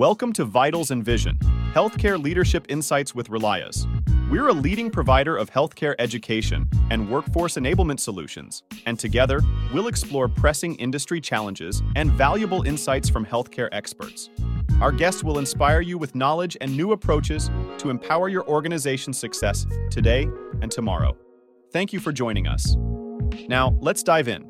Welcome 0.00 0.32
to 0.32 0.46
Vitals 0.46 0.92
and 0.92 1.04
Vision, 1.04 1.36
Healthcare 1.74 2.18
Leadership 2.18 2.64
Insights 2.70 3.14
with 3.14 3.28
Relias. 3.28 3.86
We're 4.30 4.48
a 4.48 4.52
leading 4.54 4.90
provider 4.90 5.36
of 5.36 5.50
healthcare 5.50 5.94
education 5.98 6.66
and 6.90 7.10
workforce 7.10 7.56
enablement 7.56 8.00
solutions, 8.00 8.62
and 8.86 8.98
together, 8.98 9.42
we'll 9.74 9.88
explore 9.88 10.26
pressing 10.26 10.74
industry 10.76 11.20
challenges 11.20 11.82
and 11.96 12.10
valuable 12.12 12.62
insights 12.62 13.10
from 13.10 13.26
healthcare 13.26 13.68
experts. 13.72 14.30
Our 14.80 14.90
guests 14.90 15.22
will 15.22 15.38
inspire 15.38 15.82
you 15.82 15.98
with 15.98 16.14
knowledge 16.14 16.56
and 16.62 16.74
new 16.74 16.92
approaches 16.92 17.50
to 17.76 17.90
empower 17.90 18.30
your 18.30 18.48
organization's 18.48 19.18
success 19.18 19.66
today 19.90 20.26
and 20.62 20.70
tomorrow. 20.72 21.14
Thank 21.74 21.92
you 21.92 22.00
for 22.00 22.10
joining 22.10 22.46
us. 22.46 22.74
Now, 23.48 23.76
let's 23.82 24.02
dive 24.02 24.28
in. 24.28 24.49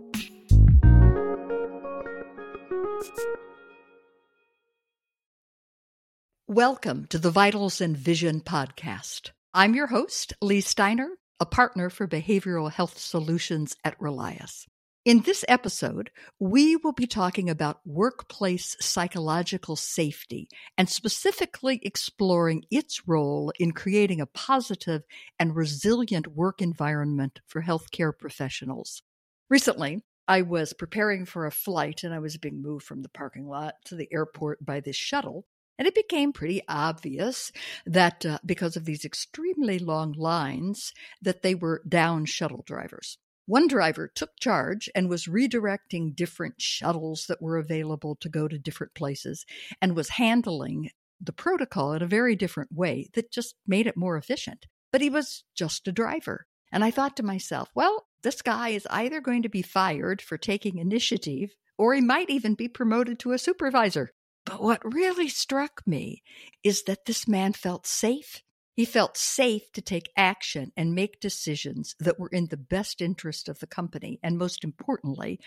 Welcome 6.50 7.06
to 7.10 7.18
the 7.20 7.30
Vitals 7.30 7.80
and 7.80 7.96
Vision 7.96 8.40
podcast. 8.40 9.30
I'm 9.54 9.76
your 9.76 9.86
host, 9.86 10.32
Leigh 10.42 10.62
Steiner, 10.62 11.10
a 11.38 11.46
partner 11.46 11.90
for 11.90 12.08
behavioral 12.08 12.72
health 12.72 12.98
solutions 12.98 13.76
at 13.84 13.96
Relias. 14.00 14.66
In 15.04 15.20
this 15.20 15.44
episode, 15.46 16.10
we 16.40 16.74
will 16.74 16.90
be 16.90 17.06
talking 17.06 17.48
about 17.48 17.78
workplace 17.86 18.76
psychological 18.80 19.76
safety 19.76 20.48
and 20.76 20.88
specifically 20.88 21.78
exploring 21.84 22.64
its 22.68 23.06
role 23.06 23.52
in 23.60 23.70
creating 23.70 24.20
a 24.20 24.26
positive 24.26 25.02
and 25.38 25.54
resilient 25.54 26.26
work 26.26 26.60
environment 26.60 27.38
for 27.46 27.62
healthcare 27.62 28.12
professionals. 28.12 29.02
Recently, 29.48 30.02
I 30.26 30.42
was 30.42 30.72
preparing 30.72 31.26
for 31.26 31.46
a 31.46 31.52
flight 31.52 32.02
and 32.02 32.12
I 32.12 32.18
was 32.18 32.38
being 32.38 32.60
moved 32.60 32.86
from 32.86 33.02
the 33.02 33.08
parking 33.08 33.46
lot 33.46 33.74
to 33.84 33.94
the 33.94 34.08
airport 34.12 34.66
by 34.66 34.80
this 34.80 34.96
shuttle 34.96 35.46
and 35.80 35.88
it 35.88 35.94
became 35.94 36.34
pretty 36.34 36.60
obvious 36.68 37.50
that 37.86 38.26
uh, 38.26 38.38
because 38.44 38.76
of 38.76 38.84
these 38.84 39.02
extremely 39.02 39.78
long 39.78 40.12
lines, 40.12 40.92
that 41.22 41.40
they 41.40 41.54
were 41.54 41.80
down 41.88 42.26
shuttle 42.26 42.62
drivers. 42.66 43.16
One 43.46 43.66
driver 43.66 44.06
took 44.06 44.38
charge 44.38 44.90
and 44.94 45.08
was 45.08 45.24
redirecting 45.24 46.14
different 46.14 46.56
shuttles 46.58 47.24
that 47.28 47.40
were 47.40 47.56
available 47.56 48.14
to 48.16 48.28
go 48.28 48.46
to 48.46 48.58
different 48.58 48.94
places 48.94 49.46
and 49.80 49.96
was 49.96 50.10
handling 50.10 50.90
the 51.18 51.32
protocol 51.32 51.94
in 51.94 52.02
a 52.02 52.06
very 52.06 52.36
different 52.36 52.70
way 52.70 53.08
that 53.14 53.32
just 53.32 53.54
made 53.66 53.86
it 53.86 53.96
more 53.96 54.18
efficient. 54.18 54.66
But 54.92 55.00
he 55.00 55.08
was 55.08 55.44
just 55.56 55.88
a 55.88 55.92
driver. 55.92 56.44
And 56.70 56.84
I 56.84 56.90
thought 56.90 57.16
to 57.16 57.22
myself, 57.22 57.70
well, 57.74 58.06
this 58.22 58.42
guy 58.42 58.68
is 58.68 58.86
either 58.90 59.22
going 59.22 59.44
to 59.44 59.48
be 59.48 59.62
fired 59.62 60.20
for 60.20 60.36
taking 60.36 60.76
initiative 60.76 61.54
or 61.78 61.94
he 61.94 62.02
might 62.02 62.28
even 62.28 62.54
be 62.54 62.68
promoted 62.68 63.18
to 63.20 63.32
a 63.32 63.38
supervisor. 63.38 64.10
But 64.44 64.62
what 64.62 64.94
really 64.94 65.28
struck 65.28 65.82
me 65.86 66.22
is 66.62 66.84
that 66.84 67.04
this 67.04 67.28
man 67.28 67.52
felt 67.52 67.86
safe. 67.86 68.42
He 68.74 68.84
felt 68.84 69.16
safe 69.16 69.70
to 69.72 69.82
take 69.82 70.10
action 70.16 70.72
and 70.76 70.94
make 70.94 71.20
decisions 71.20 71.94
that 72.00 72.18
were 72.18 72.28
in 72.28 72.46
the 72.46 72.56
best 72.56 73.00
interest 73.02 73.48
of 73.48 73.58
the 73.58 73.66
company, 73.66 74.18
and 74.22 74.38
most 74.38 74.64
importantly, 74.64 75.38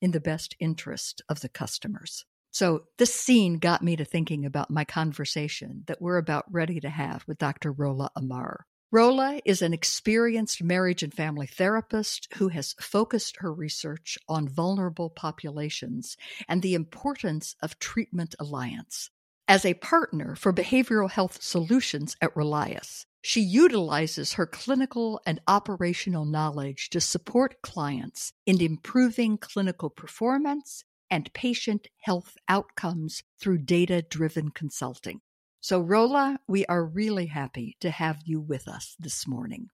in 0.00 0.10
the 0.10 0.20
best 0.20 0.56
interest 0.58 1.22
of 1.28 1.40
the 1.40 1.48
customers. 1.48 2.24
So, 2.50 2.86
this 2.98 3.14
scene 3.14 3.58
got 3.58 3.82
me 3.82 3.94
to 3.94 4.04
thinking 4.04 4.44
about 4.44 4.70
my 4.70 4.84
conversation 4.84 5.84
that 5.86 6.02
we're 6.02 6.18
about 6.18 6.52
ready 6.52 6.80
to 6.80 6.90
have 6.90 7.24
with 7.28 7.38
Dr. 7.38 7.70
Rola 7.70 8.10
Aamar. 8.18 8.62
Rola 8.92 9.40
is 9.44 9.62
an 9.62 9.72
experienced 9.72 10.64
marriage 10.64 11.04
and 11.04 11.14
family 11.14 11.46
therapist 11.46 12.26
who 12.38 12.48
has 12.48 12.74
focused 12.80 13.36
her 13.36 13.52
research 13.52 14.18
on 14.28 14.48
vulnerable 14.48 15.08
populations 15.08 16.16
and 16.48 16.60
the 16.60 16.74
importance 16.74 17.54
of 17.62 17.78
treatment 17.78 18.34
alliance. 18.40 19.10
As 19.46 19.64
a 19.64 19.74
partner 19.74 20.34
for 20.34 20.52
behavioral 20.52 21.08
health 21.08 21.40
solutions 21.40 22.16
at 22.20 22.34
Relias, 22.34 23.06
she 23.22 23.40
utilizes 23.40 24.32
her 24.32 24.46
clinical 24.46 25.20
and 25.24 25.40
operational 25.46 26.24
knowledge 26.24 26.90
to 26.90 27.00
support 27.00 27.62
clients 27.62 28.32
in 28.44 28.60
improving 28.60 29.38
clinical 29.38 29.90
performance 29.90 30.84
and 31.08 31.32
patient 31.32 31.86
health 32.00 32.36
outcomes 32.48 33.22
through 33.38 33.58
data 33.58 34.02
driven 34.02 34.50
consulting. 34.50 35.20
So, 35.60 35.80
Rola, 35.80 36.38
we 36.48 36.64
are 36.66 36.84
really 36.84 37.26
happy 37.26 37.76
to 37.80 37.90
have 37.90 38.18
you 38.24 38.40
with 38.40 38.66
us 38.66 38.96
this 38.98 39.26
morning. 39.26 39.68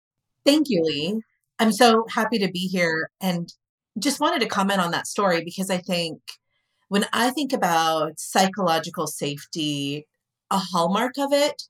Thank 0.45 0.67
you, 0.69 0.81
Leigh. 0.81 1.21
I'm 1.59 1.73
so 1.73 2.05
happy 2.09 2.39
to 2.39 2.49
be 2.49 2.67
here 2.67 3.09
and 3.19 3.53
just 3.99 4.19
wanted 4.19 4.39
to 4.41 4.47
comment 4.47 4.79
on 4.79 4.91
that 4.91 5.07
story 5.07 5.44
because 5.44 5.69
I 5.69 5.77
think 5.77 6.19
when 6.88 7.05
I 7.11 7.31
think 7.31 7.51
about 7.51 8.19
psychological 8.19 9.07
safety, 9.07 10.07
a 10.49 10.57
hallmark 10.57 11.17
of 11.17 11.33
it 11.33 11.63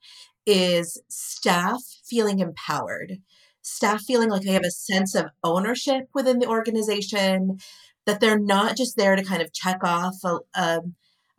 is 0.45 1.01
staff 1.09 1.81
feeling 2.05 2.39
empowered, 2.39 3.17
staff 3.61 4.03
feeling 4.03 4.29
like 4.29 4.43
they 4.43 4.51
have 4.51 4.63
a 4.63 4.71
sense 4.71 5.15
of 5.15 5.31
ownership 5.43 6.07
within 6.13 6.39
the 6.39 6.47
organization, 6.47 7.59
that 8.05 8.19
they're 8.19 8.39
not 8.39 8.77
just 8.77 8.95
there 8.95 9.15
to 9.15 9.23
kind 9.23 9.41
of 9.41 9.53
check 9.53 9.83
off 9.83 10.15
a, 10.23 10.39
a, 10.55 10.81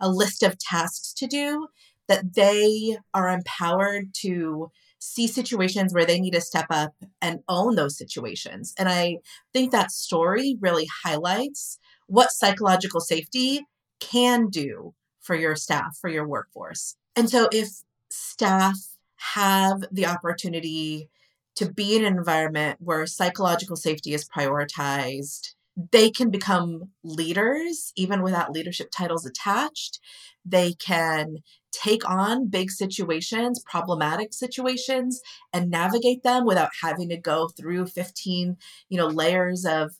a 0.00 0.08
list 0.08 0.42
of 0.42 0.58
tasks 0.58 1.12
to 1.14 1.26
do, 1.26 1.68
that 2.08 2.34
they 2.34 2.96
are 3.12 3.28
empowered 3.28 4.12
to 4.14 4.70
see 4.98 5.26
situations 5.26 5.92
where 5.92 6.06
they 6.06 6.18
need 6.18 6.32
to 6.32 6.40
step 6.40 6.66
up 6.70 6.94
and 7.20 7.40
own 7.48 7.74
those 7.74 7.96
situations. 7.98 8.74
And 8.78 8.88
I 8.88 9.18
think 9.52 9.70
that 9.70 9.92
story 9.92 10.56
really 10.60 10.88
highlights 11.04 11.78
what 12.06 12.32
psychological 12.32 13.00
safety 13.00 13.66
can 14.00 14.48
do 14.48 14.94
for 15.20 15.34
your 15.34 15.56
staff, 15.56 15.96
for 16.00 16.08
your 16.08 16.26
workforce. 16.26 16.96
And 17.16 17.28
so 17.28 17.48
if 17.52 17.68
staff 18.10 18.76
have 19.16 19.84
the 19.90 20.06
opportunity 20.06 21.08
to 21.56 21.70
be 21.70 21.96
in 21.96 22.04
an 22.04 22.16
environment 22.16 22.78
where 22.80 23.06
psychological 23.06 23.76
safety 23.76 24.12
is 24.12 24.28
prioritized, 24.28 25.54
they 25.92 26.10
can 26.10 26.30
become 26.30 26.90
leaders 27.02 27.92
even 27.96 28.22
without 28.22 28.52
leadership 28.52 28.88
titles 28.90 29.26
attached. 29.26 30.00
They 30.44 30.72
can 30.74 31.38
take 31.74 32.08
on 32.08 32.48
big 32.48 32.70
situations, 32.70 33.62
problematic 33.64 34.32
situations, 34.32 35.20
and 35.52 35.70
navigate 35.70 36.22
them 36.22 36.44
without 36.44 36.70
having 36.80 37.08
to 37.08 37.16
go 37.16 37.48
through 37.48 37.86
15, 37.86 38.56
you 38.88 38.98
know, 38.98 39.06
layers 39.06 39.64
of 39.64 39.92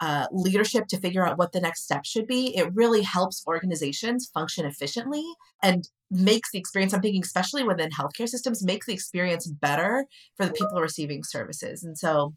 uh, 0.00 0.26
leadership 0.32 0.86
to 0.88 0.98
figure 0.98 1.26
out 1.26 1.38
what 1.38 1.52
the 1.52 1.60
next 1.60 1.84
step 1.84 2.04
should 2.04 2.26
be. 2.26 2.56
It 2.56 2.74
really 2.74 3.02
helps 3.02 3.44
organizations 3.46 4.28
function 4.32 4.66
efficiently 4.66 5.24
and 5.62 5.88
makes 6.10 6.50
the 6.50 6.58
experience, 6.58 6.92
I'm 6.92 7.00
thinking, 7.00 7.22
especially 7.22 7.64
within 7.64 7.90
healthcare 7.90 8.28
systems, 8.28 8.64
makes 8.64 8.86
the 8.86 8.92
experience 8.92 9.46
better 9.46 10.06
for 10.36 10.46
the 10.46 10.52
people 10.52 10.80
receiving 10.80 11.24
services. 11.24 11.84
And 11.84 11.96
so 11.96 12.34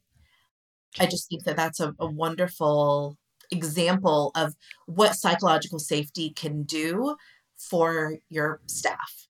I 1.00 1.08
just 1.08 1.30
think 1.30 1.44
that 1.44 1.58
that's 1.58 1.80
a, 1.80 1.94
a 2.00 2.08
wonderful 2.08 3.18
example 3.52 4.32
of 4.36 4.56
what 4.86 5.16
psychological 5.16 5.80
safety 5.80 6.32
can 6.32 6.64
do 6.64 7.16
for 7.58 8.18
your 8.30 8.62
staff. 8.68 9.28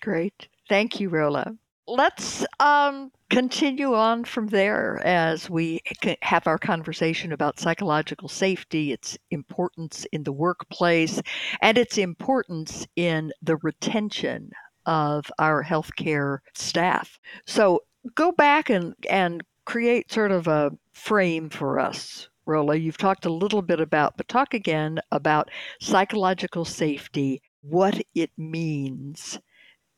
Great. 0.00 0.48
Thank 0.68 1.00
you, 1.00 1.08
Rola. 1.08 1.56
Let's 1.88 2.46
um, 2.60 3.10
continue 3.28 3.94
on 3.94 4.24
from 4.24 4.46
there 4.46 5.00
as 5.04 5.50
we 5.50 5.80
have 6.22 6.46
our 6.46 6.58
conversation 6.58 7.32
about 7.32 7.58
psychological 7.58 8.28
safety, 8.28 8.92
its 8.92 9.18
importance 9.30 10.06
in 10.12 10.22
the 10.22 10.32
workplace, 10.32 11.20
and 11.60 11.76
its 11.76 11.98
importance 11.98 12.86
in 12.94 13.32
the 13.42 13.56
retention 13.56 14.50
of 14.86 15.30
our 15.38 15.64
healthcare 15.64 16.38
staff. 16.54 17.18
So 17.46 17.82
go 18.14 18.32
back 18.32 18.70
and, 18.70 18.94
and 19.10 19.42
create 19.64 20.10
sort 20.12 20.32
of 20.32 20.46
a 20.46 20.72
frame 20.92 21.50
for 21.50 21.78
us 21.78 22.28
Rola. 22.46 22.74
You've 22.74 22.98
talked 22.98 23.24
a 23.24 23.32
little 23.32 23.62
bit 23.62 23.80
about, 23.80 24.16
but 24.16 24.28
talk 24.28 24.52
again 24.54 24.98
about 25.12 25.50
psychological 25.80 26.64
safety 26.64 27.40
what 27.62 28.02
it 28.14 28.30
means 28.36 29.38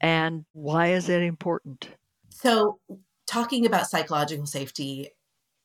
and 0.01 0.45
why 0.53 0.89
is 0.89 1.09
it 1.09 1.23
important? 1.23 1.89
So, 2.31 2.79
talking 3.27 3.65
about 3.65 3.89
psychological 3.89 4.47
safety, 4.47 5.11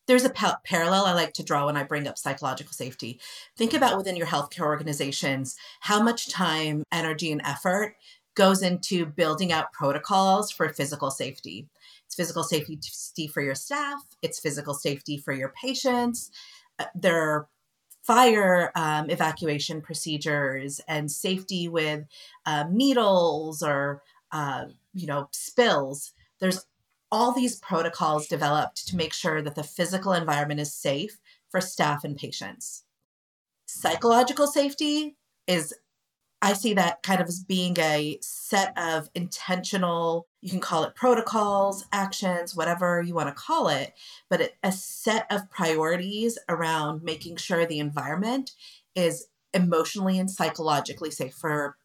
there's 0.07 0.25
a 0.25 0.29
pa- 0.29 0.59
parallel 0.65 1.05
I 1.05 1.13
like 1.13 1.33
to 1.33 1.43
draw 1.43 1.65
when 1.65 1.77
I 1.77 1.83
bring 1.83 2.07
up 2.07 2.17
psychological 2.17 2.73
safety. 2.73 3.19
Think 3.57 3.73
about 3.73 3.97
within 3.97 4.15
your 4.15 4.27
healthcare 4.27 4.65
organizations 4.65 5.55
how 5.81 6.01
much 6.01 6.29
time, 6.29 6.83
energy, 6.91 7.31
and 7.31 7.41
effort 7.43 7.95
goes 8.35 8.63
into 8.63 9.05
building 9.05 9.51
out 9.51 9.73
protocols 9.73 10.51
for 10.51 10.69
physical 10.69 11.11
safety. 11.11 11.67
It's 12.05 12.15
physical 12.15 12.43
safety 12.43 13.27
for 13.27 13.41
your 13.41 13.55
staff, 13.55 14.01
it's 14.21 14.39
physical 14.39 14.73
safety 14.73 15.17
for 15.17 15.33
your 15.33 15.49
patients. 15.49 16.31
Uh, 16.79 16.85
there 16.95 17.21
are 17.21 17.47
fire 18.01 18.71
um, 18.75 19.09
evacuation 19.09 19.81
procedures 19.81 20.81
and 20.87 21.11
safety 21.11 21.67
with 21.67 22.05
uh, 22.45 22.65
needles 22.69 23.61
or 23.61 24.01
uh, 24.31 24.65
you 24.93 25.07
know 25.07 25.27
spills. 25.31 26.13
There's 26.39 26.65
all 27.11 27.33
these 27.33 27.57
protocols 27.57 28.27
developed 28.27 28.87
to 28.87 28.95
make 28.95 29.13
sure 29.13 29.41
that 29.41 29.55
the 29.55 29.63
physical 29.63 30.13
environment 30.13 30.59
is 30.59 30.73
safe 30.73 31.19
for 31.49 31.59
staff 31.59 32.03
and 32.03 32.15
patients. 32.15 32.83
Psychological 33.65 34.47
safety 34.47 35.17
is 35.47 35.73
I 36.41 36.53
see 36.53 36.73
that 36.73 37.03
kind 37.03 37.19
of 37.19 37.27
as 37.27 37.43
being 37.43 37.77
a 37.79 38.17
set 38.21 38.77
of 38.77 39.09
intentional, 39.13 40.27
you 40.41 40.49
can 40.49 40.61
call 40.61 40.85
it 40.85 40.95
protocols, 40.95 41.85
actions, 41.91 42.55
whatever 42.55 43.01
you 43.01 43.13
want 43.13 43.27
to 43.27 43.33
call 43.33 43.67
it, 43.67 43.93
but 44.29 44.53
a 44.63 44.71
set 44.71 45.25
of 45.29 45.49
priorities 45.49 46.37
around 46.47 47.03
making 47.03 47.35
sure 47.35 47.65
the 47.65 47.79
environment 47.79 48.51
is 48.95 49.27
emotionally 49.53 50.17
and 50.17 50.31
psychologically 50.31 51.11
safe 51.11 51.33
for 51.33 51.75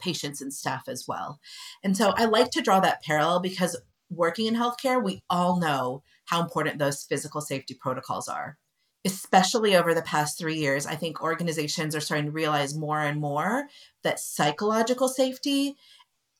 patients 0.00 0.40
and 0.40 0.54
staff 0.54 0.84
as 0.88 1.06
well. 1.06 1.38
And 1.84 1.94
so 1.94 2.14
I 2.16 2.24
like 2.24 2.50
to 2.52 2.62
draw 2.62 2.80
that 2.80 3.02
parallel 3.02 3.40
because 3.40 3.76
working 4.08 4.46
in 4.46 4.54
healthcare, 4.54 5.02
we 5.02 5.22
all 5.28 5.60
know 5.60 6.02
how 6.24 6.42
important 6.42 6.78
those 6.78 7.04
physical 7.04 7.42
safety 7.42 7.74
protocols 7.74 8.28
are 8.28 8.56
especially 9.04 9.76
over 9.76 9.94
the 9.94 10.02
past 10.02 10.38
three 10.38 10.56
years, 10.56 10.86
I 10.86 10.94
think 10.94 11.22
organizations 11.22 11.94
are 11.94 12.00
starting 12.00 12.26
to 12.26 12.32
realize 12.32 12.76
more 12.76 13.00
and 13.00 13.20
more 13.20 13.68
that 14.02 14.20
psychological 14.20 15.08
safety 15.08 15.76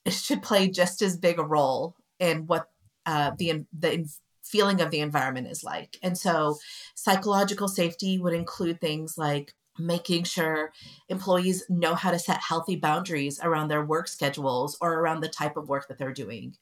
should 0.09 0.43
play 0.43 0.69
just 0.69 1.03
as 1.03 1.17
big 1.17 1.39
a 1.39 1.45
role 1.45 1.97
in 2.19 2.47
what 2.47 2.69
uh, 3.07 3.33
the 3.39 3.65
the 3.79 4.07
feeling 4.43 4.81
of 4.81 4.91
the 4.91 5.01
environment 5.01 5.47
is 5.47 5.65
like. 5.65 5.97
And 6.03 6.19
so, 6.19 6.59
psychological 6.95 7.69
safety 7.69 8.19
would 8.19 8.35
include 8.35 8.81
things 8.81 9.17
like 9.17 9.55
making 9.79 10.25
sure 10.25 10.73
employees 11.09 11.65
know 11.71 11.95
how 11.95 12.11
to 12.11 12.19
set 12.19 12.41
healthy 12.41 12.77
boundaries 12.77 13.41
around 13.43 13.69
their 13.69 13.85
work 13.85 14.09
schedules 14.09 14.77
or 14.81 14.95
around 14.95 15.21
the 15.21 15.29
type 15.29 15.57
of 15.57 15.69
work 15.69 15.89
that 15.89 15.97
they're 15.99 16.13
doing. 16.13 16.55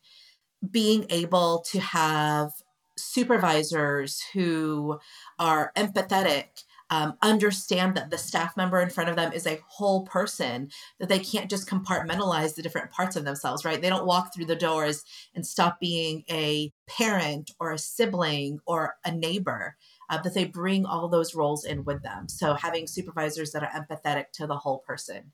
Being 0.71 1.07
able 1.11 1.65
to 1.71 1.81
have 1.81 2.53
supervisors 2.99 4.23
who 4.33 4.99
are 5.39 5.73
empathetic 5.77 6.65
um, 6.91 7.15
understand 7.23 7.97
that 7.97 8.11
the 8.11 8.19
staff 8.19 8.57
member 8.57 8.81
in 8.81 8.91
front 8.91 9.11
of 9.11 9.17
them 9.17 9.33
is 9.33 9.47
a 9.47 9.61
whole 9.69 10.05
person, 10.05 10.71
that 10.99 11.09
they 11.09 11.19
can't 11.19 11.51
just 11.51 11.69
compartmentalize 11.69 12.55
the 12.55 12.63
different 12.63 12.91
parts 12.91 13.15
of 13.15 13.25
themselves, 13.25 13.65
right? 13.65 13.81
They 13.81 13.91
don't 13.91 14.07
walk 14.07 14.33
through 14.35 14.47
the 14.47 14.57
doors 14.57 15.05
and 15.35 15.47
stop 15.47 15.81
being 15.81 16.25
a 16.31 16.73
parent 16.89 17.51
or 17.61 17.73
a 17.73 17.79
sibling 17.79 18.61
or 18.67 18.95
a 19.05 19.13
neighbor, 19.13 19.77
uh, 20.09 20.19
that 20.23 20.35
they 20.35 20.47
bring 20.47 20.87
all 20.87 21.09
those 21.09 21.35
roles 21.35 21.65
in 21.65 21.85
with 21.85 22.03
them. 22.03 22.29
So 22.29 22.55
having 22.55 22.87
supervisors 22.87 23.53
that 23.53 23.63
are 23.63 23.71
empathetic 23.71 24.27
to 24.35 24.47
the 24.47 24.57
whole 24.57 24.79
person, 24.79 25.33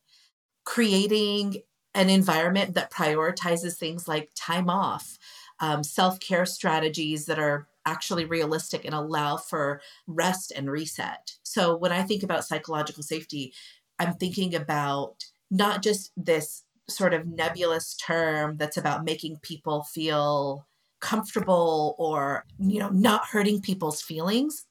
creating 0.64 1.62
an 1.94 2.10
environment 2.10 2.74
that 2.74 2.90
prioritizes 2.90 3.76
things 3.76 4.08
like 4.08 4.30
time 4.34 4.68
off, 4.68 5.16
um, 5.64 5.82
self 5.82 6.20
care 6.20 6.44
strategies 6.44 7.24
that 7.24 7.38
are 7.38 7.66
actually 7.86 8.26
realistic 8.26 8.84
and 8.84 8.94
allow 8.94 9.36
for 9.36 9.80
rest 10.06 10.52
and 10.54 10.70
reset. 10.70 11.32
So 11.42 11.76
when 11.76 11.92
I 11.92 12.02
think 12.02 12.22
about 12.22 12.44
psychological 12.44 13.02
safety, 13.02 13.54
I'm 13.98 14.14
thinking 14.14 14.54
about 14.54 15.24
not 15.50 15.82
just 15.82 16.12
this 16.16 16.64
sort 16.88 17.14
of 17.14 17.26
nebulous 17.26 17.94
term 17.94 18.58
that's 18.58 18.76
about 18.76 19.04
making 19.04 19.38
people 19.40 19.84
feel 19.84 20.66
comfortable 21.00 21.94
or 21.98 22.44
you 22.58 22.78
know 22.78 22.88
not 22.88 23.26
hurting 23.26 23.60
people's 23.60 24.00
feelings 24.00 24.66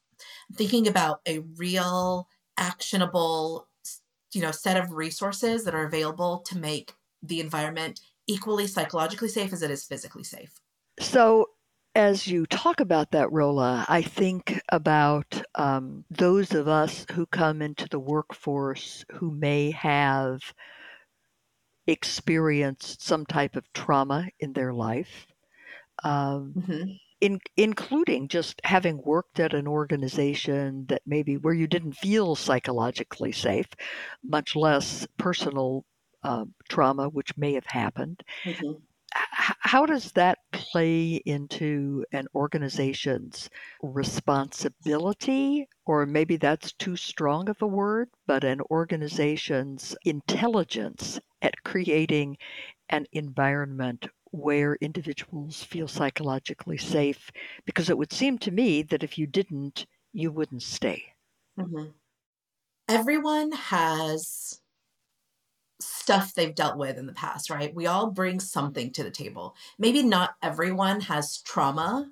thinking 0.56 0.88
about 0.88 1.22
a 1.28 1.40
real 1.57 2.28
actionable 2.57 3.68
you 4.34 4.42
know 4.42 4.50
set 4.51 4.78
of 4.78 4.92
resources 4.92 5.63
that 5.63 5.75
are 5.75 5.86
available 5.86 6.40
to 6.40 6.57
make 6.57 6.94
the 7.22 7.40
environment 7.40 8.00
equally 8.25 8.66
psychologically 8.66 9.28
safe 9.28 9.54
as 9.54 9.62
it 9.62 9.69
is 9.69 9.84
physically 9.84 10.24
safe 10.24 10.62
so 11.00 11.48
as 11.95 12.28
you 12.28 12.45
talk 12.48 12.80
about 12.80 13.12
that, 13.12 13.31
Rola, 13.31 13.86
I 13.88 14.01
think 14.01 14.60
about 14.69 15.44
um, 15.56 16.06
those 16.10 16.54
of 16.54 16.68
us 16.68 17.06
who 17.12 17.25
come 17.28 17.62
into 17.62 17.88
the 17.88 18.00
workforce 18.00 19.06
who 19.12 19.31
may 19.31 19.72
have 19.72 20.42
experienced 21.86 23.01
some 23.01 23.25
type 23.25 23.56
of 23.56 23.72
trauma 23.74 24.28
in 24.40 24.54
their 24.54 24.74
life, 24.74 25.28
um, 26.04 26.54
mm-hmm. 26.57 26.92
in, 27.22 27.40
including 27.57 28.28
just 28.28 28.60
having 28.63 29.00
worked 29.04 29.40
at 29.40 29.54
an 29.54 29.68
organization 29.68 30.86
that 30.88 31.04
maybe 31.06 31.38
where 31.38 31.54
you 31.54 31.68
didn't 31.68 31.94
feel 31.94 32.36
psychologically 32.36 33.31
safe, 33.31 33.68
much 34.24 34.56
less 34.56 35.06
personal 35.18 35.86
uh, 36.24 36.45
trauma, 36.69 37.07
which 37.10 37.38
may 37.38 37.54
have 37.54 37.68
happened. 37.68 38.24
Mm-hmm 38.45 38.72
how 39.60 39.86
does 39.86 40.12
that 40.13 40.38
play 40.51 41.22
into 41.25 42.06
an 42.13 42.28
organization's 42.34 43.50
responsibility, 43.81 45.68
or 45.86 46.06
maybe 46.06 46.38
that's 46.38 46.72
too 46.74 46.95
strong 46.95 47.50
of 47.50 47.62
a 47.62 47.68
word, 47.68 48.10
but 48.25 48.44
an 48.44 48.62
organization's 48.72 49.95
intelligence 50.06 51.19
at 51.42 51.62
creating 51.63 52.38
an 52.90 53.06
environment 53.12 54.07
where 54.31 54.75
individuals 54.75 55.62
feel 55.62 55.88
psychologically 55.88 56.78
safe? 56.78 57.30
Because 57.66 57.90
it 57.90 57.98
would 57.98 58.13
seem 58.13 58.38
to 58.40 58.51
me 58.51 58.81
that 58.84 59.04
if 59.04 59.18
you 59.18 59.28
didn't, 59.28 59.86
you 60.13 60.31
wouldn't 60.31 60.63
stay. 60.63 61.04
Mm-hmm. 61.60 61.92
Everyone 62.88 63.51
has 63.51 64.62
stuff 65.83 66.33
they've 66.33 66.56
dealt 66.56 66.77
with 66.77 66.97
in 66.97 67.06
the 67.06 67.13
past, 67.13 67.50
right? 67.50 67.74
We 67.74 67.88
all 67.88 68.12
bring 68.12 68.39
something 68.39 68.91
to 68.94 69.03
the 69.03 69.12
table. 69.12 69.56
Maybe 69.77 70.03
not 70.03 70.35
everyone 70.41 71.01
has 71.01 71.39
trauma, 71.39 72.09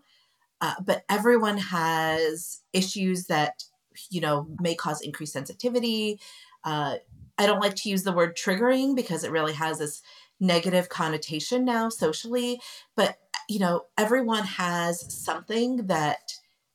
uh, 0.60 0.76
but 0.84 1.04
everyone 1.10 1.58
has 1.58 2.62
issues 2.74 3.26
that, 3.26 3.64
you 4.10 4.22
know, 4.22 4.48
may 4.60 4.76
cause 4.76 5.02
increased 5.02 5.34
sensitivity. 5.34 6.20
Uh, 6.64 6.98
I 7.38 7.48
don't 7.48 7.62
like 7.62 7.76
to 7.78 7.90
use 7.90 8.04
the 8.04 8.14
word 8.14 8.38
triggering 8.38 8.96
because 8.96 9.24
it 9.24 9.32
really 9.32 9.54
has 9.54 9.80
this 9.80 10.02
negative 10.40 10.90
connotation 10.90 11.66
now 11.66 11.90
socially, 11.90 12.60
but, 12.96 13.18
you 13.48 13.60
know, 13.60 13.86
everyone 13.98 14.44
has 14.44 15.14
something 15.14 15.88
that 15.88 16.34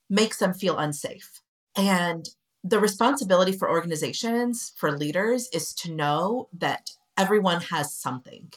makes 0.09 0.39
them 0.39 0.55
feel 0.55 0.79
unsafe. 0.79 1.43
And 1.77 2.29
the 2.69 2.81
responsibility 2.81 3.53
for 3.53 3.71
organizations, 3.71 4.73
for 4.77 4.97
leaders, 4.97 5.49
is 5.53 5.73
to 5.75 5.93
know 5.93 6.49
that 6.53 6.91
everyone 7.17 7.61
has 7.63 7.95
something. 7.95 8.53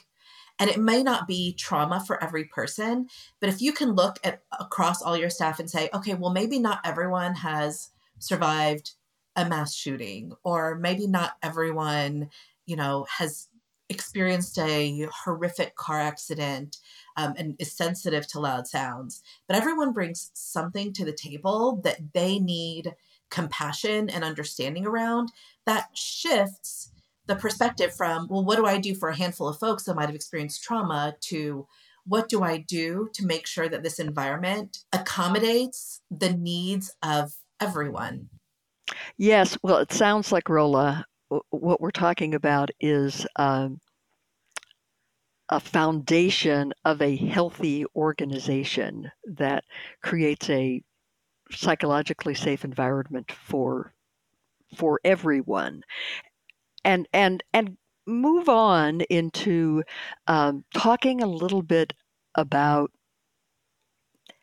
And 0.58 0.68
it 0.68 0.78
may 0.78 1.02
not 1.02 1.26
be 1.26 1.54
trauma 1.54 2.02
for 2.06 2.22
every 2.22 2.44
person, 2.44 3.08
but 3.40 3.48
if 3.48 3.62
you 3.62 3.72
can 3.72 3.92
look 3.92 4.18
at 4.22 4.42
across 4.58 5.00
all 5.00 5.16
your 5.16 5.30
staff 5.30 5.58
and 5.58 5.70
say, 5.70 5.88
okay, 5.94 6.14
well, 6.14 6.32
maybe 6.32 6.58
not 6.58 6.80
everyone 6.84 7.34
has 7.36 7.90
survived 8.18 8.92
a 9.36 9.48
mass 9.48 9.74
shooting, 9.74 10.32
or 10.42 10.74
maybe 10.74 11.06
not 11.06 11.36
everyone, 11.42 12.28
you 12.66 12.76
know, 12.76 13.06
has 13.18 13.48
experienced 13.88 14.58
a 14.58 15.08
horrific 15.24 15.76
car 15.76 15.98
accident 15.98 16.76
um, 17.16 17.34
and 17.38 17.56
is 17.58 17.72
sensitive 17.72 18.26
to 18.28 18.40
loud 18.40 18.66
sounds. 18.66 19.22
But 19.46 19.56
everyone 19.56 19.92
brings 19.92 20.30
something 20.34 20.92
to 20.92 21.04
the 21.04 21.12
table 21.12 21.80
that 21.84 22.12
they 22.12 22.38
need 22.38 22.94
compassion 23.30 24.10
and 24.10 24.24
understanding 24.24 24.86
around 24.86 25.30
that 25.66 25.88
shifts 25.94 26.92
the 27.26 27.36
perspective 27.36 27.94
from, 27.94 28.26
well, 28.28 28.44
what 28.44 28.56
do 28.56 28.66
I 28.66 28.78
do 28.78 28.94
for 28.94 29.08
a 29.08 29.16
handful 29.16 29.48
of 29.48 29.58
folks 29.58 29.84
that 29.84 29.94
might 29.94 30.06
have 30.06 30.14
experienced 30.14 30.62
trauma 30.62 31.14
to 31.22 31.66
what 32.04 32.28
do 32.28 32.42
I 32.42 32.58
do 32.58 33.08
to 33.14 33.26
make 33.26 33.46
sure 33.46 33.68
that 33.68 33.82
this 33.82 33.98
environment 33.98 34.78
accommodates 34.92 36.00
the 36.10 36.32
needs 36.32 36.92
of 37.02 37.32
everyone? 37.60 38.28
Yes, 39.16 39.56
well, 39.62 39.78
it 39.78 39.92
sounds 39.92 40.32
like 40.32 40.48
Rola. 40.48 41.04
What 41.50 41.80
we're 41.80 41.92
talking 41.92 42.34
about 42.34 42.70
is 42.80 43.24
um, 43.36 43.78
a 45.48 45.60
foundation 45.60 46.72
of 46.84 47.00
a 47.02 47.16
healthy 47.16 47.84
organization 47.94 49.10
that 49.36 49.64
creates 50.02 50.50
a 50.50 50.82
psychologically 51.52 52.34
safe 52.34 52.64
environment 52.64 53.32
for 53.32 53.92
for 54.76 55.00
everyone. 55.04 55.82
And 56.84 57.08
and 57.12 57.42
and 57.52 57.76
move 58.06 58.48
on 58.48 59.02
into 59.02 59.82
um, 60.26 60.64
talking 60.74 61.22
a 61.22 61.26
little 61.26 61.62
bit 61.62 61.92
about 62.34 62.90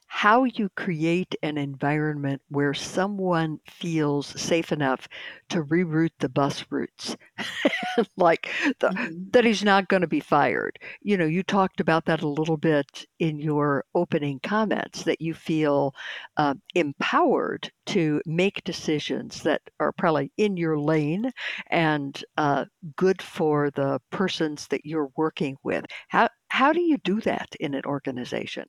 how 0.07 0.45
you 0.45 0.69
create 0.75 1.35
an 1.43 1.57
environment 1.57 2.41
where 2.49 2.73
someone 2.73 3.59
feels 3.69 4.27
safe 4.39 4.71
enough 4.71 5.07
to 5.49 5.63
reroute 5.63 6.17
the 6.19 6.29
bus 6.29 6.65
routes, 6.69 7.15
like 8.17 8.49
the, 8.79 8.89
mm-hmm. 8.89 9.29
that 9.31 9.45
he's 9.45 9.63
not 9.63 9.89
going 9.89 10.01
to 10.01 10.07
be 10.07 10.19
fired. 10.19 10.79
You 11.01 11.17
know, 11.17 11.25
you 11.25 11.43
talked 11.43 11.79
about 11.79 12.05
that 12.05 12.21
a 12.21 12.27
little 12.27 12.57
bit 12.57 13.05
in 13.19 13.37
your 13.39 13.85
opening 13.95 14.39
comments 14.41 15.03
that 15.03 15.21
you 15.21 15.33
feel 15.33 15.93
uh, 16.37 16.55
empowered 16.73 17.71
to 17.87 18.21
make 18.25 18.63
decisions 18.63 19.43
that 19.43 19.61
are 19.79 19.91
probably 19.91 20.31
in 20.37 20.57
your 20.57 20.79
lane 20.79 21.31
and 21.69 22.23
uh, 22.37 22.65
good 22.95 23.21
for 23.21 23.71
the 23.71 23.99
persons 24.11 24.67
that 24.67 24.85
you're 24.85 25.09
working 25.15 25.57
with. 25.63 25.85
How 26.09 26.29
how 26.49 26.71
do 26.71 26.81
you 26.81 26.97
do 26.97 27.19
that 27.21 27.49
in 27.59 27.73
an 27.73 27.83
organization? 27.85 28.65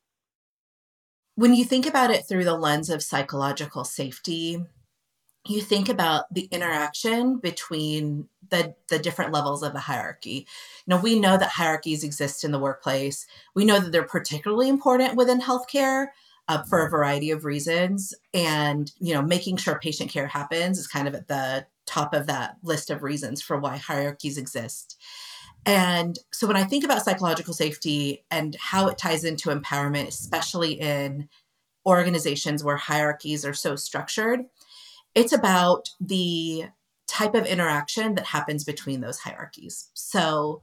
When 1.39 1.53
you 1.53 1.63
think 1.63 1.85
about 1.85 2.11
it 2.11 2.27
through 2.27 2.43
the 2.43 2.57
lens 2.57 2.89
of 2.89 3.01
psychological 3.01 3.85
safety, 3.85 4.61
you 5.47 5.61
think 5.61 5.87
about 5.87 6.25
the 6.33 6.49
interaction 6.51 7.37
between 7.37 8.27
the 8.49 8.75
the 8.89 8.99
different 8.99 9.31
levels 9.31 9.63
of 9.63 9.71
the 9.71 9.79
hierarchy. 9.79 10.45
You 10.85 10.95
know, 10.95 10.99
we 10.99 11.17
know 11.17 11.37
that 11.37 11.51
hierarchies 11.51 12.03
exist 12.03 12.43
in 12.43 12.51
the 12.51 12.59
workplace. 12.59 13.25
We 13.55 13.63
know 13.63 13.79
that 13.79 13.93
they're 13.93 14.03
particularly 14.03 14.67
important 14.67 15.15
within 15.15 15.39
healthcare. 15.39 16.07
Uh, 16.49 16.63
for 16.63 16.83
a 16.83 16.89
variety 16.89 17.29
of 17.29 17.45
reasons 17.45 18.11
and 18.33 18.91
you 18.97 19.13
know 19.13 19.21
making 19.21 19.55
sure 19.55 19.77
patient 19.77 20.09
care 20.09 20.25
happens 20.25 20.79
is 20.79 20.87
kind 20.87 21.07
of 21.07 21.13
at 21.13 21.27
the 21.27 21.63
top 21.85 22.11
of 22.11 22.25
that 22.25 22.57
list 22.63 22.89
of 22.89 23.03
reasons 23.03 23.39
for 23.39 23.59
why 23.59 23.77
hierarchies 23.77 24.35
exist 24.35 24.97
and 25.65 26.17
so 26.31 26.47
when 26.47 26.55
I 26.55 26.63
think 26.63 26.83
about 26.83 27.03
psychological 27.03 27.53
safety 27.53 28.25
and 28.31 28.55
how 28.59 28.87
it 28.87 28.97
ties 28.97 29.23
into 29.23 29.49
empowerment, 29.49 30.07
especially 30.07 30.73
in 30.73 31.29
organizations 31.85 32.63
where 32.63 32.77
hierarchies 32.77 33.45
are 33.45 33.53
so 33.53 33.75
structured, 33.75 34.41
it's 35.15 35.33
about 35.33 35.89
the 35.99 36.65
type 37.07 37.35
of 37.35 37.45
interaction 37.45 38.15
that 38.15 38.25
happens 38.25 38.63
between 38.63 39.01
those 39.01 39.19
hierarchies. 39.19 39.89
So, 39.93 40.61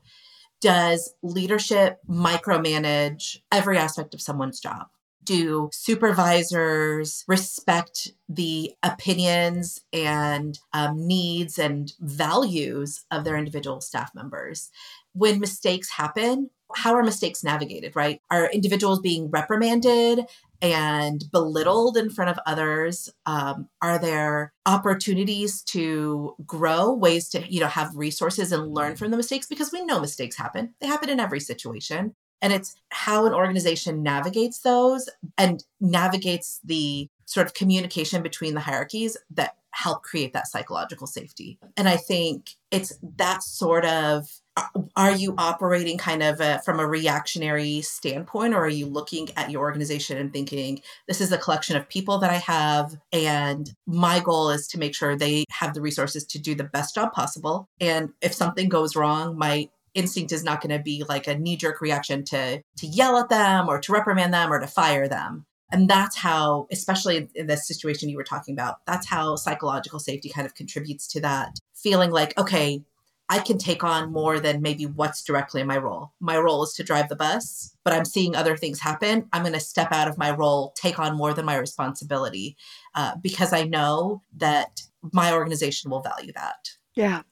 does 0.62 1.12
leadership 1.22 1.98
micromanage 2.08 3.38
every 3.52 3.76
aspect 3.76 4.14
of 4.14 4.22
someone's 4.22 4.60
job? 4.60 4.86
Do 5.24 5.70
supervisors 5.72 7.24
respect 7.26 8.12
the 8.28 8.74
opinions 8.82 9.80
and 9.92 10.58
um, 10.72 11.06
needs 11.06 11.58
and 11.58 11.92
values 12.00 13.04
of 13.10 13.24
their 13.24 13.36
individual 13.36 13.80
staff 13.80 14.14
members? 14.14 14.70
When 15.12 15.40
mistakes 15.40 15.90
happen, 15.90 16.50
how 16.74 16.94
are 16.94 17.02
mistakes 17.02 17.44
navigated, 17.44 17.96
right? 17.96 18.20
Are 18.30 18.50
individuals 18.50 19.00
being 19.00 19.30
reprimanded 19.30 20.26
and 20.62 21.24
belittled 21.30 21.96
in 21.96 22.10
front 22.10 22.30
of 22.30 22.38
others? 22.46 23.08
Um, 23.24 23.68
are 23.82 23.98
there 23.98 24.52
opportunities 24.64 25.62
to 25.64 26.34
grow, 26.44 26.92
ways 26.92 27.28
to, 27.30 27.46
you 27.50 27.60
know, 27.60 27.66
have 27.66 27.94
resources 27.94 28.52
and 28.52 28.74
learn 28.74 28.96
from 28.96 29.10
the 29.10 29.16
mistakes? 29.16 29.46
Because 29.46 29.72
we 29.72 29.84
know 29.84 30.00
mistakes 30.00 30.36
happen. 30.36 30.74
They 30.80 30.86
happen 30.86 31.08
in 31.08 31.20
every 31.20 31.40
situation. 31.40 32.14
And 32.42 32.52
it's 32.52 32.76
how 32.90 33.26
an 33.26 33.32
organization 33.32 34.02
navigates 34.02 34.60
those 34.60 35.08
and 35.38 35.64
navigates 35.80 36.60
the 36.64 37.08
sort 37.24 37.46
of 37.46 37.54
communication 37.54 38.22
between 38.22 38.54
the 38.54 38.60
hierarchies 38.60 39.16
that 39.30 39.56
help 39.72 40.02
create 40.02 40.32
that 40.32 40.48
psychological 40.48 41.06
safety. 41.06 41.58
And 41.76 41.88
I 41.88 41.96
think 41.96 42.52
it's 42.70 42.94
that 43.16 43.42
sort 43.42 43.84
of 43.84 44.28
uh, 44.56 44.66
are 44.96 45.12
you 45.12 45.34
operating 45.36 45.98
kind 45.98 46.22
of 46.22 46.40
a, 46.40 46.62
from 46.64 46.80
a 46.80 46.86
reactionary 46.86 47.82
standpoint 47.82 48.54
or 48.54 48.64
are 48.64 48.70
you 48.70 48.86
looking 48.86 49.28
at 49.36 49.50
your 49.50 49.60
organization 49.60 50.16
and 50.16 50.32
thinking 50.32 50.80
this 51.06 51.20
is 51.20 51.30
a 51.30 51.36
collection 51.36 51.76
of 51.76 51.86
people 51.90 52.16
that 52.18 52.30
i 52.30 52.36
have 52.36 52.96
and 53.12 53.74
my 53.86 54.18
goal 54.18 54.48
is 54.48 54.66
to 54.66 54.78
make 54.78 54.94
sure 54.94 55.14
they 55.14 55.44
have 55.50 55.74
the 55.74 55.80
resources 55.82 56.24
to 56.24 56.38
do 56.38 56.54
the 56.54 56.64
best 56.64 56.94
job 56.94 57.12
possible 57.12 57.68
and 57.80 58.14
if 58.22 58.32
something 58.32 58.68
goes 58.68 58.96
wrong 58.96 59.36
my 59.36 59.68
instinct 59.96 60.30
is 60.30 60.44
not 60.44 60.60
going 60.60 60.76
to 60.76 60.82
be 60.82 61.04
like 61.08 61.26
a 61.26 61.36
knee 61.36 61.56
jerk 61.56 61.80
reaction 61.80 62.22
to 62.24 62.62
to 62.76 62.86
yell 62.86 63.18
at 63.18 63.28
them 63.28 63.68
or 63.68 63.80
to 63.80 63.92
reprimand 63.92 64.32
them 64.32 64.52
or 64.52 64.60
to 64.60 64.66
fire 64.66 65.08
them. 65.08 65.46
And 65.72 65.90
that's 65.90 66.16
how 66.16 66.68
especially 66.70 67.28
in 67.34 67.46
this 67.48 67.66
situation 67.66 68.08
you 68.08 68.16
were 68.16 68.22
talking 68.24 68.54
about 68.54 68.76
that's 68.86 69.06
how 69.06 69.34
psychological 69.36 69.98
safety 69.98 70.28
kind 70.28 70.46
of 70.46 70.54
contributes 70.54 71.08
to 71.08 71.20
that 71.22 71.58
feeling 71.74 72.10
like 72.10 72.38
okay 72.38 72.84
i 73.28 73.40
can 73.40 73.58
take 73.58 73.82
on 73.82 74.12
more 74.12 74.38
than 74.38 74.62
maybe 74.62 74.86
what's 74.86 75.24
directly 75.24 75.60
in 75.60 75.66
my 75.66 75.76
role. 75.76 76.12
My 76.20 76.38
role 76.38 76.62
is 76.62 76.72
to 76.74 76.84
drive 76.84 77.08
the 77.08 77.16
bus 77.16 77.74
but 77.82 77.92
i'm 77.92 78.04
seeing 78.04 78.36
other 78.36 78.56
things 78.56 78.80
happen. 78.80 79.28
I'm 79.32 79.42
going 79.42 79.54
to 79.54 79.60
step 79.60 79.90
out 79.90 80.08
of 80.08 80.18
my 80.18 80.30
role 80.30 80.72
take 80.76 81.00
on 81.00 81.16
more 81.16 81.34
than 81.34 81.46
my 81.46 81.56
responsibility 81.56 82.56
uh, 82.94 83.16
because 83.20 83.52
i 83.52 83.64
know 83.64 84.22
that 84.36 84.82
my 85.12 85.32
organization 85.32 85.90
will 85.90 86.02
value 86.02 86.32
that. 86.34 86.70
Yeah 86.94 87.22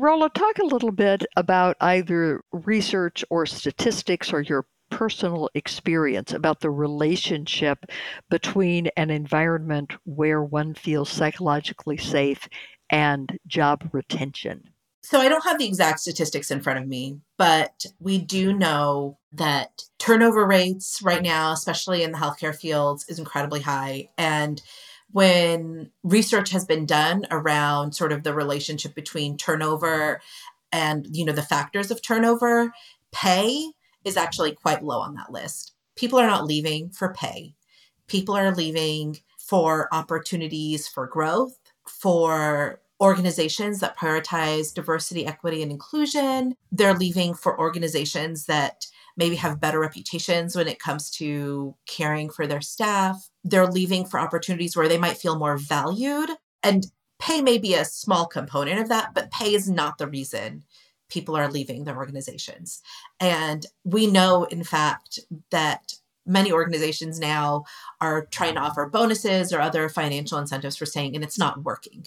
Rola, 0.00 0.28
talk 0.30 0.58
a 0.58 0.64
little 0.64 0.90
bit 0.90 1.24
about 1.36 1.76
either 1.80 2.42
research 2.52 3.24
or 3.30 3.46
statistics 3.46 4.32
or 4.32 4.40
your 4.40 4.66
personal 4.90 5.48
experience 5.54 6.32
about 6.32 6.60
the 6.60 6.70
relationship 6.70 7.84
between 8.30 8.88
an 8.96 9.10
environment 9.10 9.92
where 10.04 10.42
one 10.42 10.74
feels 10.74 11.10
psychologically 11.10 11.96
safe 11.96 12.48
and 12.90 13.38
job 13.46 13.88
retention. 13.92 14.70
So 15.02 15.20
I 15.20 15.28
don't 15.28 15.44
have 15.44 15.58
the 15.58 15.66
exact 15.66 16.00
statistics 16.00 16.50
in 16.50 16.62
front 16.62 16.78
of 16.78 16.88
me, 16.88 17.20
but 17.36 17.84
we 18.00 18.18
do 18.18 18.52
know 18.54 19.18
that 19.32 19.82
turnover 19.98 20.46
rates 20.46 21.00
right 21.02 21.22
now, 21.22 21.52
especially 21.52 22.02
in 22.02 22.12
the 22.12 22.18
healthcare 22.18 22.54
fields, 22.54 23.04
is 23.08 23.18
incredibly 23.18 23.60
high. 23.60 24.08
And 24.16 24.62
when 25.14 25.92
research 26.02 26.50
has 26.50 26.64
been 26.64 26.86
done 26.86 27.24
around 27.30 27.92
sort 27.92 28.10
of 28.10 28.24
the 28.24 28.34
relationship 28.34 28.96
between 28.96 29.36
turnover 29.36 30.20
and 30.72 31.06
you 31.16 31.24
know 31.24 31.32
the 31.32 31.40
factors 31.40 31.92
of 31.92 32.02
turnover 32.02 32.72
pay 33.12 33.70
is 34.04 34.16
actually 34.16 34.50
quite 34.50 34.82
low 34.82 34.98
on 34.98 35.14
that 35.14 35.30
list. 35.30 35.72
People 35.94 36.18
are 36.18 36.26
not 36.26 36.46
leaving 36.46 36.90
for 36.90 37.14
pay. 37.14 37.54
People 38.08 38.34
are 38.34 38.52
leaving 38.52 39.20
for 39.38 39.88
opportunities 39.92 40.88
for 40.88 41.06
growth 41.06 41.60
for 41.86 42.80
organizations 43.00 43.78
that 43.78 43.96
prioritize 43.96 44.74
diversity 44.74 45.24
equity 45.24 45.62
and 45.62 45.70
inclusion. 45.70 46.56
They're 46.72 46.92
leaving 46.92 47.34
for 47.34 47.56
organizations 47.56 48.46
that 48.46 48.88
maybe 49.16 49.36
have 49.36 49.60
better 49.60 49.78
reputations 49.78 50.56
when 50.56 50.68
it 50.68 50.78
comes 50.78 51.10
to 51.10 51.74
caring 51.86 52.30
for 52.30 52.46
their 52.46 52.60
staff. 52.60 53.28
They're 53.44 53.66
leaving 53.66 54.04
for 54.04 54.18
opportunities 54.18 54.76
where 54.76 54.88
they 54.88 54.98
might 54.98 55.16
feel 55.16 55.38
more 55.38 55.56
valued. 55.56 56.30
And 56.62 56.86
pay 57.18 57.40
may 57.40 57.58
be 57.58 57.74
a 57.74 57.84
small 57.84 58.26
component 58.26 58.80
of 58.80 58.88
that, 58.88 59.14
but 59.14 59.30
pay 59.30 59.54
is 59.54 59.70
not 59.70 59.98
the 59.98 60.08
reason 60.08 60.64
people 61.08 61.36
are 61.36 61.50
leaving 61.50 61.84
their 61.84 61.96
organizations. 61.96 62.82
And 63.20 63.64
we 63.84 64.06
know, 64.06 64.44
in 64.44 64.64
fact, 64.64 65.20
that 65.50 65.94
many 66.26 66.50
organizations 66.50 67.20
now 67.20 67.64
are 68.00 68.26
trying 68.26 68.54
to 68.54 68.60
offer 68.60 68.86
bonuses 68.86 69.52
or 69.52 69.60
other 69.60 69.88
financial 69.88 70.38
incentives 70.38 70.76
for 70.76 70.86
staying, 70.86 71.14
and 71.14 71.22
it's 71.22 71.38
not 71.38 71.62
working. 71.62 72.06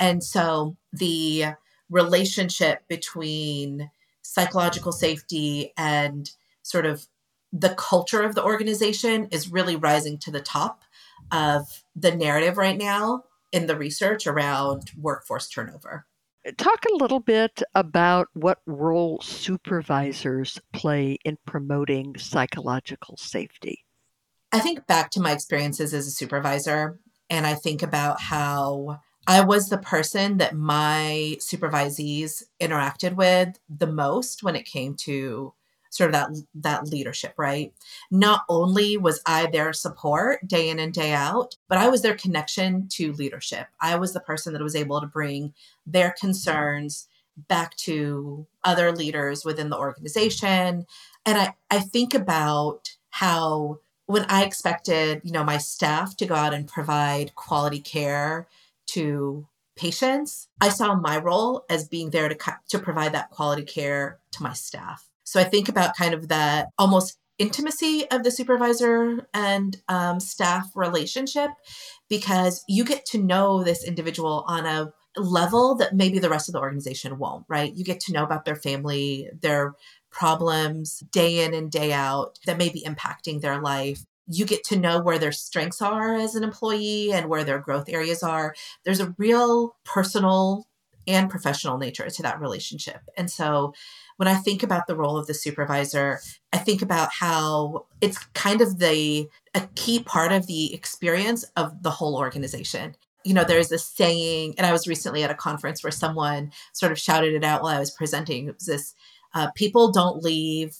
And 0.00 0.22
so 0.22 0.76
the 0.92 1.54
relationship 1.88 2.86
between 2.88 3.90
psychological 4.24 4.90
safety 4.90 5.72
and 5.76 6.30
sort 6.62 6.86
of 6.86 7.06
the 7.52 7.74
culture 7.76 8.22
of 8.22 8.34
the 8.34 8.42
organization 8.42 9.28
is 9.30 9.52
really 9.52 9.76
rising 9.76 10.18
to 10.18 10.30
the 10.30 10.40
top 10.40 10.82
of 11.30 11.84
the 11.94 12.14
narrative 12.14 12.56
right 12.56 12.76
now 12.76 13.24
in 13.52 13.66
the 13.66 13.76
research 13.76 14.26
around 14.26 14.90
workforce 15.00 15.48
turnover. 15.48 16.06
Talk 16.56 16.84
a 16.84 16.96
little 16.96 17.20
bit 17.20 17.62
about 17.74 18.28
what 18.34 18.60
role 18.66 19.20
supervisors 19.22 20.60
play 20.72 21.16
in 21.24 21.38
promoting 21.46 22.18
psychological 22.18 23.16
safety. 23.16 23.84
I 24.52 24.60
think 24.60 24.86
back 24.86 25.10
to 25.12 25.20
my 25.20 25.32
experiences 25.32 25.94
as 25.94 26.06
a 26.06 26.10
supervisor, 26.10 26.98
and 27.30 27.46
I 27.46 27.54
think 27.54 27.82
about 27.82 28.20
how 28.20 29.00
I 29.26 29.40
was 29.40 29.68
the 29.68 29.78
person 29.78 30.38
that 30.38 30.54
my 30.54 31.36
supervisees 31.38 32.44
interacted 32.60 33.14
with 33.14 33.58
the 33.68 33.86
most 33.86 34.42
when 34.42 34.56
it 34.56 34.66
came 34.66 34.94
to 34.96 35.52
sort 35.90 36.10
of 36.10 36.12
that 36.12 36.30
that 36.54 36.88
leadership, 36.88 37.34
right? 37.36 37.72
Not 38.10 38.42
only 38.48 38.96
was 38.96 39.20
I 39.26 39.46
their 39.46 39.72
support 39.72 40.46
day 40.46 40.68
in 40.68 40.78
and 40.78 40.92
day 40.92 41.12
out, 41.12 41.56
but 41.68 41.78
I 41.78 41.88
was 41.88 42.02
their 42.02 42.16
connection 42.16 42.88
to 42.90 43.12
leadership. 43.12 43.68
I 43.80 43.96
was 43.96 44.12
the 44.12 44.20
person 44.20 44.52
that 44.52 44.62
was 44.62 44.76
able 44.76 45.00
to 45.00 45.06
bring 45.06 45.54
their 45.86 46.14
concerns 46.18 47.08
back 47.48 47.76
to 47.76 48.46
other 48.64 48.92
leaders 48.92 49.44
within 49.44 49.70
the 49.70 49.78
organization. 49.78 50.86
And 51.26 51.38
I, 51.38 51.54
I 51.70 51.80
think 51.80 52.14
about 52.14 52.96
how 53.10 53.78
when 54.06 54.24
I 54.28 54.44
expected, 54.44 55.22
you 55.24 55.32
know, 55.32 55.44
my 55.44 55.58
staff 55.58 56.16
to 56.18 56.26
go 56.26 56.34
out 56.34 56.54
and 56.54 56.68
provide 56.68 57.34
quality 57.34 57.80
care 57.80 58.46
to 58.94 59.46
patients, 59.76 60.48
I 60.60 60.68
saw 60.68 60.94
my 60.94 61.18
role 61.18 61.64
as 61.68 61.88
being 61.88 62.10
there 62.10 62.28
to, 62.28 62.36
to 62.68 62.78
provide 62.78 63.12
that 63.12 63.30
quality 63.30 63.64
care 63.64 64.20
to 64.32 64.42
my 64.42 64.52
staff. 64.52 65.08
So 65.24 65.40
I 65.40 65.44
think 65.44 65.68
about 65.68 65.96
kind 65.96 66.14
of 66.14 66.28
that 66.28 66.68
almost 66.78 67.18
intimacy 67.38 68.08
of 68.10 68.22
the 68.22 68.30
supervisor 68.30 69.26
and 69.34 69.76
um, 69.88 70.20
staff 70.20 70.70
relationship 70.74 71.50
because 72.08 72.62
you 72.68 72.84
get 72.84 73.04
to 73.06 73.18
know 73.18 73.64
this 73.64 73.84
individual 73.84 74.44
on 74.46 74.66
a 74.66 74.92
level 75.16 75.74
that 75.76 75.94
maybe 75.94 76.18
the 76.18 76.28
rest 76.28 76.48
of 76.48 76.52
the 76.52 76.60
organization 76.60 77.18
won't, 77.18 77.44
right? 77.48 77.74
You 77.74 77.84
get 77.84 78.00
to 78.00 78.12
know 78.12 78.24
about 78.24 78.44
their 78.44 78.56
family, 78.56 79.28
their 79.40 79.74
problems 80.10 81.00
day 81.10 81.44
in 81.44 81.54
and 81.54 81.70
day 81.70 81.92
out 81.92 82.38
that 82.46 82.58
may 82.58 82.68
be 82.68 82.86
impacting 82.86 83.40
their 83.40 83.60
life 83.60 84.04
you 84.26 84.46
get 84.46 84.64
to 84.64 84.78
know 84.78 85.00
where 85.00 85.18
their 85.18 85.32
strengths 85.32 85.82
are 85.82 86.14
as 86.14 86.34
an 86.34 86.44
employee 86.44 87.12
and 87.12 87.28
where 87.28 87.44
their 87.44 87.58
growth 87.58 87.88
areas 87.88 88.22
are. 88.22 88.54
There's 88.84 89.00
a 89.00 89.14
real 89.18 89.76
personal 89.84 90.66
and 91.06 91.28
professional 91.28 91.76
nature 91.76 92.08
to 92.08 92.22
that 92.22 92.40
relationship. 92.40 93.02
And 93.16 93.30
so 93.30 93.74
when 94.16 94.28
I 94.28 94.34
think 94.34 94.62
about 94.62 94.86
the 94.86 94.96
role 94.96 95.18
of 95.18 95.26
the 95.26 95.34
supervisor, 95.34 96.20
I 96.52 96.58
think 96.58 96.80
about 96.80 97.10
how 97.12 97.86
it's 98.00 98.18
kind 98.32 98.60
of 98.60 98.78
the 98.78 99.28
a 99.54 99.68
key 99.74 100.02
part 100.02 100.32
of 100.32 100.46
the 100.46 100.72
experience 100.74 101.44
of 101.56 101.82
the 101.82 101.90
whole 101.90 102.16
organization. 102.16 102.96
you 103.24 103.32
know, 103.32 103.44
there's 103.44 103.70
this 103.70 103.86
saying, 103.86 104.54
and 104.58 104.66
I 104.66 104.72
was 104.72 104.86
recently 104.86 105.22
at 105.22 105.30
a 105.30 105.34
conference 105.34 105.82
where 105.82 105.90
someone 105.90 106.52
sort 106.72 106.92
of 106.92 106.98
shouted 106.98 107.32
it 107.32 107.42
out 107.42 107.62
while 107.62 107.74
I 107.74 107.78
was 107.80 107.90
presenting. 107.90 108.48
It 108.48 108.54
was 108.56 108.66
this 108.66 108.94
uh, 109.34 109.50
people 109.52 109.90
don't 109.90 110.22
leave 110.22 110.76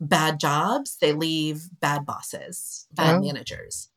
bad 0.00 0.40
jobs, 0.40 0.96
they 1.00 1.12
leave 1.12 1.68
bad 1.80 2.04
bosses, 2.04 2.86
bad 2.92 3.16
oh. 3.16 3.20
managers. 3.20 3.90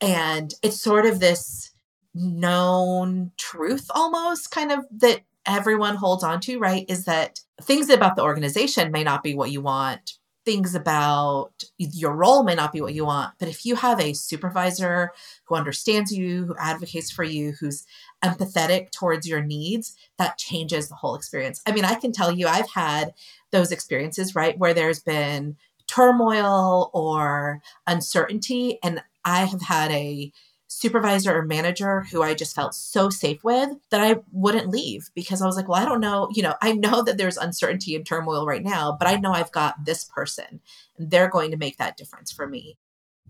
And 0.00 0.52
it's 0.62 0.80
sort 0.80 1.06
of 1.06 1.20
this 1.20 1.70
known 2.14 3.32
truth 3.38 3.86
almost 3.94 4.50
kind 4.50 4.72
of 4.72 4.84
that 4.90 5.20
everyone 5.46 5.96
holds 5.96 6.22
on 6.22 6.40
to, 6.40 6.58
right? 6.58 6.84
Is 6.88 7.04
that 7.04 7.40
things 7.60 7.88
about 7.88 8.16
the 8.16 8.22
organization 8.22 8.92
may 8.92 9.04
not 9.04 9.22
be 9.22 9.34
what 9.34 9.50
you 9.50 9.60
want. 9.60 10.14
Things 10.44 10.74
about 10.74 11.62
your 11.78 12.12
role 12.12 12.42
may 12.42 12.56
not 12.56 12.72
be 12.72 12.80
what 12.80 12.94
you 12.94 13.04
want. 13.04 13.34
But 13.38 13.48
if 13.48 13.64
you 13.64 13.76
have 13.76 14.00
a 14.00 14.12
supervisor 14.12 15.12
who 15.44 15.54
understands 15.54 16.10
you, 16.10 16.46
who 16.46 16.56
advocates 16.58 17.12
for 17.12 17.22
you, 17.22 17.52
who's 17.52 17.84
empathetic 18.24 18.90
towards 18.90 19.28
your 19.28 19.40
needs, 19.40 19.96
that 20.18 20.38
changes 20.38 20.88
the 20.88 20.96
whole 20.96 21.14
experience. 21.14 21.62
I 21.64 21.72
mean, 21.72 21.84
I 21.84 21.94
can 21.94 22.10
tell 22.10 22.32
you, 22.32 22.48
I've 22.48 22.70
had 22.70 23.14
those 23.52 23.70
experiences, 23.70 24.34
right, 24.34 24.58
where 24.58 24.74
there's 24.74 25.00
been 25.00 25.56
turmoil 25.86 26.90
or 26.94 27.60
uncertainty. 27.86 28.78
And 28.82 29.02
I 29.24 29.44
have 29.44 29.62
had 29.62 29.90
a 29.92 30.32
supervisor 30.68 31.36
or 31.36 31.44
manager 31.44 32.00
who 32.10 32.22
I 32.22 32.32
just 32.32 32.54
felt 32.54 32.74
so 32.74 33.10
safe 33.10 33.44
with 33.44 33.70
that 33.90 34.00
I 34.00 34.20
wouldn't 34.32 34.70
leave 34.70 35.10
because 35.14 35.42
I 35.42 35.46
was 35.46 35.54
like, 35.54 35.68
well, 35.68 35.80
I 35.80 35.84
don't 35.84 36.00
know, 36.00 36.30
you 36.32 36.42
know, 36.42 36.54
I 36.62 36.72
know 36.72 37.02
that 37.02 37.18
there's 37.18 37.36
uncertainty 37.36 37.94
and 37.94 38.06
turmoil 38.06 38.46
right 38.46 38.62
now, 38.64 38.96
but 38.98 39.06
I 39.06 39.16
know 39.16 39.32
I've 39.32 39.52
got 39.52 39.84
this 39.84 40.04
person 40.04 40.60
and 40.96 41.10
they're 41.10 41.28
going 41.28 41.50
to 41.50 41.58
make 41.58 41.76
that 41.76 41.98
difference 41.98 42.32
for 42.32 42.48
me. 42.48 42.78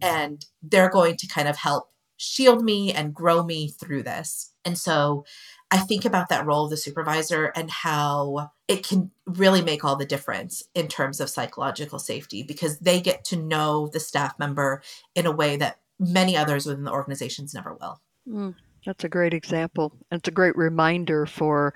And 0.00 0.45
they're 0.62 0.88
going 0.88 1.17
to 1.17 1.26
kind 1.26 1.49
of 1.49 1.57
help 1.57 1.91
shield 2.17 2.62
me 2.62 2.93
and 2.93 3.12
grow 3.12 3.43
me 3.43 3.69
through 3.69 4.05
this. 4.05 4.52
And 4.64 4.79
so 4.79 5.25
I 5.73 5.79
think 5.79 6.05
about 6.05 6.29
that 6.29 6.45
role 6.45 6.64
of 6.64 6.71
the 6.71 6.76
supervisor 6.76 7.47
and 7.57 7.71
how 7.71 8.50
it 8.69 8.87
can 8.87 9.11
really 9.25 9.62
make 9.62 9.85
all 9.85 9.97
the 9.97 10.05
difference 10.05 10.62
in 10.75 10.87
terms 10.87 11.19
of 11.19 11.31
psychological 11.31 11.99
safety 11.99 12.43
because 12.43 12.79
they 12.81 13.00
get 13.00 13.25
to 13.26 13.37
know 13.37 13.88
the 13.88 13.99
staff 13.99 14.38
member 14.38 14.83
in 15.14 15.25
a 15.25 15.33
way 15.33 15.57
that 15.57 15.81
many 15.99 16.37
others 16.37 16.67
within 16.67 16.85
the 16.85 16.93
organizations 16.93 17.55
never 17.55 17.75
will. 17.81 18.02
Mm, 18.29 18.55
that's 18.85 19.05
a 19.05 19.09
great 19.09 19.33
example. 19.33 19.97
And 20.11 20.19
it's 20.19 20.29
a 20.29 20.33
great 20.33 20.57
reminder 20.57 21.25
for 21.25 21.73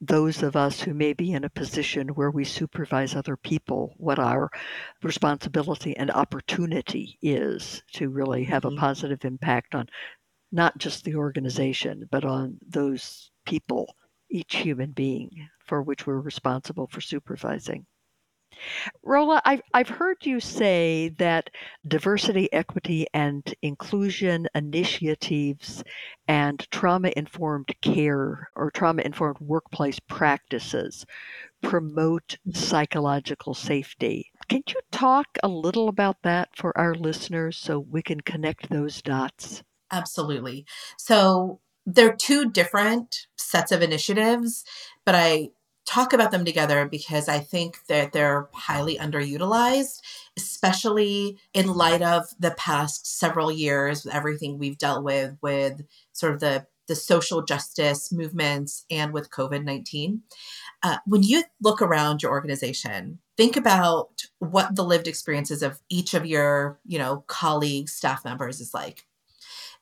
those 0.00 0.44
of 0.44 0.54
us 0.54 0.80
who 0.80 0.94
may 0.94 1.12
be 1.12 1.32
in 1.32 1.42
a 1.42 1.50
position 1.50 2.10
where 2.10 2.30
we 2.30 2.44
supervise 2.44 3.16
other 3.16 3.36
people 3.36 3.94
what 3.96 4.20
our 4.20 4.48
responsibility 5.02 5.96
and 5.96 6.12
opportunity 6.12 7.18
is 7.20 7.82
to 7.94 8.10
really 8.10 8.44
have 8.44 8.62
mm-hmm. 8.62 8.78
a 8.78 8.80
positive 8.80 9.24
impact 9.24 9.74
on 9.74 9.88
not 10.52 10.78
just 10.78 11.04
the 11.04 11.14
organization, 11.14 12.08
but 12.10 12.24
on 12.24 12.58
those 12.66 13.30
people, 13.50 13.96
each 14.30 14.54
human 14.56 14.92
being 14.92 15.48
for 15.66 15.82
which 15.82 16.06
we're 16.06 16.20
responsible 16.20 16.86
for 16.86 17.00
supervising. 17.00 17.84
Rola, 19.02 19.42
I've, 19.44 19.62
I've 19.74 19.88
heard 19.88 20.24
you 20.24 20.38
say 20.38 21.08
that 21.18 21.50
diversity, 21.86 22.52
equity, 22.52 23.06
and 23.12 23.42
inclusion 23.60 24.46
initiatives 24.54 25.82
and 26.28 26.64
trauma 26.70 27.12
informed 27.16 27.74
care 27.82 28.48
or 28.54 28.70
trauma 28.70 29.02
informed 29.02 29.40
workplace 29.40 29.98
practices 29.98 31.04
promote 31.60 32.38
psychological 32.52 33.54
safety. 33.54 34.30
Can 34.48 34.62
you 34.68 34.80
talk 34.92 35.38
a 35.42 35.48
little 35.48 35.88
about 35.88 36.22
that 36.22 36.50
for 36.56 36.76
our 36.78 36.94
listeners 36.94 37.56
so 37.56 37.80
we 37.80 38.02
can 38.02 38.20
connect 38.20 38.70
those 38.70 39.02
dots? 39.02 39.64
Absolutely. 39.90 40.66
So, 40.98 41.60
they're 41.86 42.14
two 42.14 42.50
different 42.50 43.26
sets 43.36 43.72
of 43.72 43.82
initiatives, 43.82 44.64
but 45.04 45.14
I 45.14 45.50
talk 45.86 46.12
about 46.12 46.30
them 46.30 46.44
together 46.44 46.86
because 46.86 47.28
I 47.28 47.40
think 47.40 47.84
that 47.88 48.12
they're 48.12 48.48
highly 48.52 48.96
underutilized, 48.96 50.00
especially 50.36 51.38
in 51.52 51.74
light 51.74 52.02
of 52.02 52.26
the 52.38 52.52
past 52.52 53.18
several 53.18 53.50
years 53.50 54.04
with 54.04 54.14
everything 54.14 54.58
we've 54.58 54.78
dealt 54.78 55.02
with 55.02 55.36
with 55.42 55.82
sort 56.12 56.34
of 56.34 56.40
the 56.40 56.66
the 56.86 56.96
social 56.96 57.40
justice 57.40 58.10
movements 58.10 58.84
and 58.90 59.12
with 59.12 59.30
COVID 59.30 59.64
19. 59.64 60.22
Uh, 60.82 60.96
when 61.06 61.22
you 61.22 61.44
look 61.62 61.80
around 61.80 62.20
your 62.20 62.32
organization, 62.32 63.20
think 63.36 63.56
about 63.56 64.22
what 64.40 64.74
the 64.74 64.82
lived 64.82 65.06
experiences 65.06 65.62
of 65.62 65.80
each 65.88 66.14
of 66.14 66.26
your, 66.26 66.80
you 66.84 66.98
know, 66.98 67.22
colleagues, 67.28 67.92
staff 67.92 68.24
members 68.24 68.60
is 68.60 68.74
like. 68.74 69.06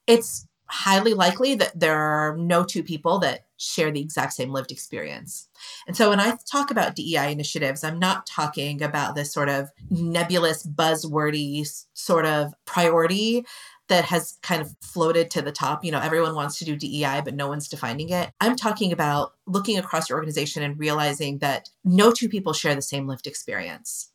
It's 0.06 0.47
highly 0.70 1.14
likely 1.14 1.54
that 1.54 1.78
there 1.78 1.98
are 1.98 2.36
no 2.36 2.64
two 2.64 2.82
people 2.82 3.18
that 3.20 3.46
share 3.56 3.90
the 3.90 4.00
exact 4.00 4.32
same 4.32 4.50
lived 4.50 4.70
experience. 4.70 5.48
And 5.86 5.96
so 5.96 6.10
when 6.10 6.20
I 6.20 6.36
talk 6.50 6.70
about 6.70 6.94
DEI 6.94 7.32
initiatives, 7.32 7.82
I'm 7.82 7.98
not 7.98 8.26
talking 8.26 8.82
about 8.82 9.14
this 9.14 9.32
sort 9.32 9.48
of 9.48 9.70
nebulous, 9.90 10.64
buzzwordy 10.66 11.66
sort 11.94 12.24
of 12.24 12.54
priority 12.66 13.44
that 13.88 14.04
has 14.04 14.38
kind 14.42 14.60
of 14.60 14.74
floated 14.82 15.30
to 15.30 15.42
the 15.42 15.50
top. 15.50 15.84
You 15.84 15.90
know, 15.90 16.00
everyone 16.00 16.34
wants 16.34 16.58
to 16.58 16.64
do 16.64 16.76
DEI, 16.76 17.22
but 17.24 17.34
no 17.34 17.48
one's 17.48 17.68
defining 17.68 18.10
it. 18.10 18.30
I'm 18.40 18.54
talking 18.54 18.92
about 18.92 19.32
looking 19.46 19.78
across 19.78 20.08
your 20.08 20.18
organization 20.18 20.62
and 20.62 20.78
realizing 20.78 21.38
that 21.38 21.70
no 21.84 22.12
two 22.12 22.28
people 22.28 22.52
share 22.52 22.74
the 22.74 22.82
same 22.82 23.06
lived 23.06 23.26
experience 23.26 24.12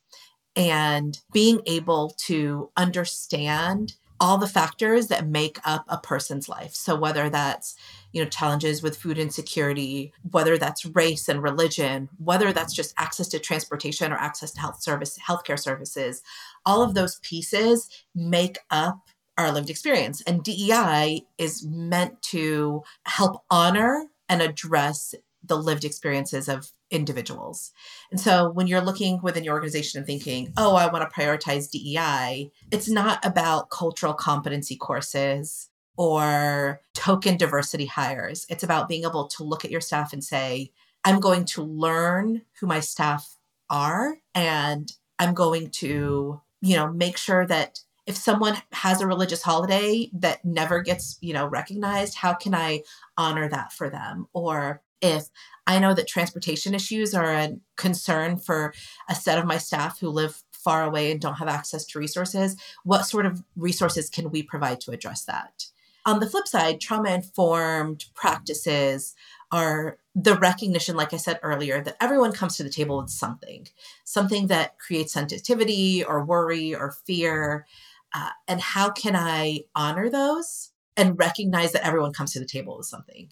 and 0.56 1.18
being 1.32 1.60
able 1.66 2.10
to 2.18 2.70
understand 2.76 3.94
all 4.24 4.38
the 4.38 4.46
factors 4.46 5.08
that 5.08 5.26
make 5.26 5.58
up 5.66 5.84
a 5.86 5.98
person's 5.98 6.48
life. 6.48 6.74
So 6.74 6.96
whether 6.96 7.28
that's, 7.28 7.76
you 8.10 8.24
know, 8.24 8.28
challenges 8.30 8.82
with 8.82 8.96
food 8.96 9.18
insecurity, 9.18 10.14
whether 10.30 10.56
that's 10.56 10.86
race 10.86 11.28
and 11.28 11.42
religion, 11.42 12.08
whether 12.16 12.50
that's 12.50 12.72
just 12.72 12.94
access 12.96 13.28
to 13.28 13.38
transportation 13.38 14.12
or 14.12 14.16
access 14.16 14.52
to 14.52 14.60
health 14.60 14.82
service, 14.82 15.18
healthcare 15.18 15.58
services, 15.58 16.22
all 16.64 16.80
of 16.80 16.94
those 16.94 17.18
pieces 17.20 17.90
make 18.14 18.56
up 18.70 19.08
our 19.36 19.52
lived 19.52 19.68
experience. 19.68 20.22
And 20.22 20.42
DEI 20.42 21.26
is 21.36 21.62
meant 21.62 22.22
to 22.22 22.82
help 23.04 23.42
honor 23.50 24.06
and 24.30 24.40
address 24.40 25.14
the 25.46 25.56
lived 25.56 25.84
experiences 25.84 26.48
of 26.48 26.70
individuals. 26.90 27.72
And 28.10 28.20
so 28.20 28.50
when 28.50 28.66
you're 28.66 28.80
looking 28.80 29.20
within 29.22 29.44
your 29.44 29.54
organization 29.54 29.98
and 29.98 30.06
thinking, 30.06 30.52
oh, 30.56 30.74
I 30.76 30.90
want 30.90 31.08
to 31.08 31.14
prioritize 31.14 31.70
DEI, 31.70 32.50
it's 32.70 32.88
not 32.88 33.24
about 33.24 33.70
cultural 33.70 34.14
competency 34.14 34.76
courses 34.76 35.68
or 35.96 36.80
token 36.94 37.36
diversity 37.36 37.86
hires. 37.86 38.46
It's 38.48 38.62
about 38.62 38.88
being 38.88 39.04
able 39.04 39.28
to 39.28 39.44
look 39.44 39.64
at 39.64 39.70
your 39.70 39.80
staff 39.80 40.12
and 40.12 40.22
say, 40.22 40.72
I'm 41.04 41.20
going 41.20 41.44
to 41.46 41.62
learn 41.62 42.42
who 42.60 42.66
my 42.66 42.80
staff 42.80 43.36
are 43.68 44.16
and 44.34 44.90
I'm 45.18 45.34
going 45.34 45.70
to, 45.70 46.40
you 46.60 46.76
know, 46.76 46.92
make 46.92 47.16
sure 47.16 47.46
that 47.46 47.80
if 48.06 48.16
someone 48.16 48.56
has 48.72 49.00
a 49.00 49.06
religious 49.06 49.42
holiday 49.42 50.10
that 50.12 50.44
never 50.44 50.82
gets, 50.82 51.18
you 51.20 51.32
know, 51.32 51.46
recognized, 51.46 52.16
how 52.16 52.34
can 52.34 52.54
I 52.54 52.82
honor 53.16 53.48
that 53.48 53.72
for 53.72 53.88
them? 53.88 54.26
Or 54.32 54.82
if 55.00 55.28
I 55.66 55.78
know 55.78 55.94
that 55.94 56.08
transportation 56.08 56.74
issues 56.74 57.14
are 57.14 57.32
a 57.32 57.56
concern 57.76 58.38
for 58.38 58.74
a 59.08 59.14
set 59.14 59.38
of 59.38 59.46
my 59.46 59.58
staff 59.58 60.00
who 60.00 60.08
live 60.08 60.42
far 60.52 60.82
away 60.84 61.10
and 61.10 61.20
don't 61.20 61.34
have 61.34 61.48
access 61.48 61.84
to 61.86 61.98
resources, 61.98 62.56
what 62.84 63.04
sort 63.04 63.26
of 63.26 63.42
resources 63.56 64.08
can 64.10 64.30
we 64.30 64.42
provide 64.42 64.80
to 64.80 64.90
address 64.90 65.24
that? 65.24 65.66
On 66.06 66.20
the 66.20 66.28
flip 66.28 66.46
side, 66.46 66.80
trauma 66.80 67.10
informed 67.10 68.06
practices 68.14 69.14
are 69.50 69.98
the 70.14 70.36
recognition, 70.36 70.96
like 70.96 71.14
I 71.14 71.16
said 71.16 71.40
earlier, 71.42 71.82
that 71.82 71.96
everyone 72.00 72.32
comes 72.32 72.56
to 72.56 72.62
the 72.62 72.70
table 72.70 72.98
with 72.98 73.10
something, 73.10 73.68
something 74.04 74.48
that 74.48 74.78
creates 74.78 75.12
sensitivity 75.12 76.04
or 76.04 76.24
worry 76.24 76.74
or 76.74 76.92
fear. 77.06 77.66
Uh, 78.14 78.30
and 78.46 78.60
how 78.60 78.90
can 78.90 79.16
I 79.16 79.60
honor 79.74 80.10
those 80.10 80.72
and 80.96 81.18
recognize 81.18 81.72
that 81.72 81.86
everyone 81.86 82.12
comes 82.12 82.32
to 82.32 82.38
the 82.38 82.46
table 82.46 82.76
with 82.76 82.86
something? 82.86 83.30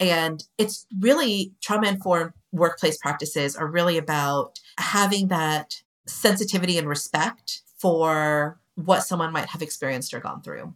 And 0.00 0.42
it's 0.58 0.86
really 0.98 1.52
trauma 1.60 1.88
informed 1.88 2.32
workplace 2.52 2.96
practices 2.96 3.54
are 3.54 3.66
really 3.66 3.98
about 3.98 4.58
having 4.78 5.28
that 5.28 5.82
sensitivity 6.06 6.78
and 6.78 6.88
respect 6.88 7.60
for 7.76 8.58
what 8.74 9.02
someone 9.02 9.32
might 9.32 9.48
have 9.48 9.62
experienced 9.62 10.14
or 10.14 10.20
gone 10.20 10.42
through. 10.42 10.74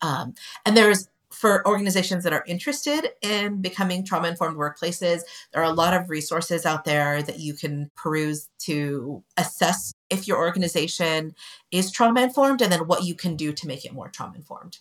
Um, 0.00 0.34
and 0.64 0.76
there's 0.76 1.08
for 1.30 1.66
organizations 1.68 2.24
that 2.24 2.32
are 2.32 2.44
interested 2.46 3.10
in 3.20 3.60
becoming 3.60 4.04
trauma 4.04 4.28
informed 4.28 4.56
workplaces, 4.56 5.20
there 5.52 5.62
are 5.62 5.70
a 5.70 5.74
lot 5.74 5.94
of 5.94 6.08
resources 6.08 6.64
out 6.64 6.84
there 6.84 7.22
that 7.22 7.38
you 7.38 7.54
can 7.54 7.90
peruse 7.96 8.48
to 8.58 9.22
assess 9.36 9.92
if 10.10 10.26
your 10.26 10.38
organization 10.38 11.34
is 11.70 11.92
trauma 11.92 12.22
informed 12.22 12.62
and 12.62 12.72
then 12.72 12.86
what 12.86 13.04
you 13.04 13.14
can 13.14 13.36
do 13.36 13.52
to 13.52 13.66
make 13.66 13.84
it 13.84 13.92
more 13.92 14.08
trauma 14.08 14.36
informed. 14.36 14.78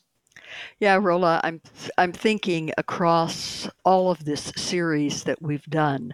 Yeah, 0.79 0.99
Rola, 1.01 1.41
I'm 1.43 1.62
I'm 1.97 2.13
thinking 2.13 2.71
across 2.77 3.69
all 3.86 4.12
of 4.12 4.25
this 4.25 4.51
series 4.55 5.23
that 5.23 5.41
we've 5.41 5.65
done 5.65 6.13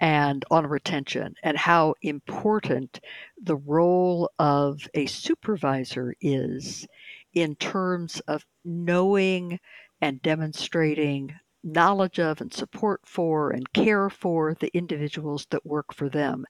and 0.00 0.44
on 0.50 0.66
retention 0.66 1.34
and 1.42 1.56
how 1.56 1.94
important 2.02 3.00
the 3.42 3.56
role 3.56 4.30
of 4.38 4.88
a 4.94 5.06
supervisor 5.06 6.14
is 6.20 6.86
in 7.34 7.56
terms 7.56 8.20
of 8.28 8.44
knowing 8.64 9.58
and 10.00 10.22
demonstrating 10.22 11.34
knowledge 11.64 12.20
of 12.20 12.40
and 12.40 12.52
support 12.52 13.00
for 13.06 13.50
and 13.50 13.72
care 13.72 14.10
for 14.10 14.54
the 14.60 14.70
individuals 14.76 15.46
that 15.50 15.66
work 15.66 15.94
for 15.94 16.08
them. 16.10 16.44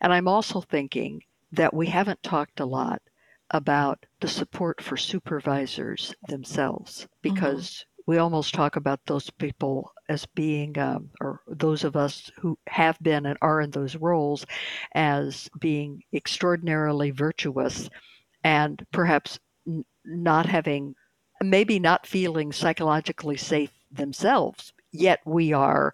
And 0.00 0.12
I'm 0.12 0.28
also 0.28 0.60
thinking 0.62 1.22
that 1.52 1.74
we 1.74 1.86
haven't 1.88 2.22
talked 2.22 2.60
a 2.60 2.66
lot 2.66 3.02
about 3.50 4.04
the 4.20 4.28
support 4.28 4.82
for 4.82 4.96
supervisors 4.96 6.14
themselves 6.28 7.02
mm-hmm. 7.02 7.34
because 7.34 7.70
mm-hmm. 7.70 8.12
we 8.12 8.18
almost 8.18 8.54
talk 8.54 8.76
about 8.76 9.00
those 9.06 9.30
people 9.30 9.92
as 10.08 10.26
being, 10.34 10.78
um, 10.78 11.10
or 11.20 11.40
those 11.48 11.84
of 11.84 11.96
us 11.96 12.30
who 12.40 12.58
have 12.66 12.98
been 13.02 13.26
and 13.26 13.38
are 13.42 13.60
in 13.60 13.70
those 13.70 13.96
roles, 13.96 14.46
as 14.94 15.48
being 15.58 16.02
extraordinarily 16.12 17.10
virtuous 17.10 17.88
and 18.44 18.84
perhaps 18.92 19.38
n- 19.66 19.84
not 20.04 20.46
having, 20.46 20.94
maybe 21.42 21.78
not 21.78 22.06
feeling 22.06 22.52
psychologically 22.52 23.36
safe 23.36 23.72
themselves, 23.90 24.72
yet 24.92 25.20
we 25.24 25.52
are 25.52 25.92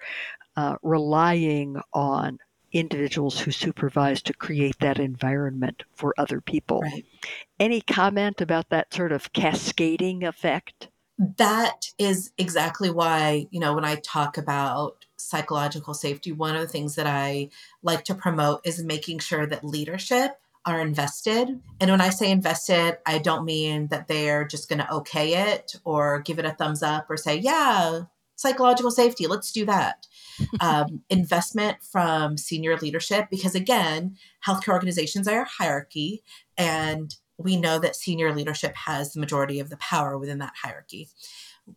uh, 0.56 0.76
relying 0.82 1.80
on 1.92 2.38
individuals 2.72 3.38
who 3.38 3.50
supervise 3.50 4.22
to 4.22 4.32
create 4.32 4.78
that 4.80 4.98
environment 4.98 5.84
for 5.94 6.14
other 6.18 6.40
people. 6.40 6.80
Right. 6.80 7.04
Any 7.60 7.80
comment 7.80 8.40
about 8.40 8.70
that 8.70 8.92
sort 8.92 9.12
of 9.12 9.32
cascading 9.32 10.24
effect? 10.24 10.88
That 11.18 11.86
is 11.98 12.32
exactly 12.38 12.90
why, 12.90 13.46
you 13.50 13.60
know, 13.60 13.74
when 13.74 13.84
I 13.84 13.96
talk 13.96 14.38
about 14.38 15.04
psychological 15.16 15.94
safety, 15.94 16.32
one 16.32 16.56
of 16.56 16.62
the 16.62 16.68
things 16.68 16.96
that 16.96 17.06
I 17.06 17.50
like 17.82 18.04
to 18.04 18.14
promote 18.14 18.66
is 18.66 18.82
making 18.82 19.20
sure 19.20 19.46
that 19.46 19.64
leadership 19.64 20.38
are 20.64 20.80
invested. 20.80 21.60
And 21.80 21.90
when 21.90 22.00
I 22.00 22.10
say 22.10 22.30
invested, 22.30 22.98
I 23.04 23.18
don't 23.18 23.44
mean 23.44 23.88
that 23.88 24.08
they're 24.08 24.44
just 24.46 24.68
going 24.68 24.78
to 24.78 24.92
okay 24.94 25.50
it 25.50 25.76
or 25.84 26.20
give 26.20 26.38
it 26.38 26.44
a 26.44 26.52
thumbs 26.52 26.82
up 26.82 27.10
or 27.10 27.16
say, 27.16 27.36
yeah, 27.36 28.02
psychological 28.36 28.90
safety, 28.90 29.26
let's 29.26 29.52
do 29.52 29.64
that. 29.66 30.06
um, 30.60 31.02
investment 31.10 31.78
from 31.82 32.36
senior 32.36 32.76
leadership, 32.76 33.28
because 33.30 33.54
again, 33.54 34.16
healthcare 34.46 34.72
organizations 34.72 35.28
are 35.28 35.42
a 35.42 35.48
hierarchy, 35.48 36.22
and 36.56 37.14
we 37.38 37.56
know 37.56 37.78
that 37.78 37.96
senior 37.96 38.34
leadership 38.34 38.74
has 38.76 39.12
the 39.12 39.20
majority 39.20 39.60
of 39.60 39.70
the 39.70 39.76
power 39.76 40.18
within 40.18 40.38
that 40.38 40.54
hierarchy. 40.62 41.08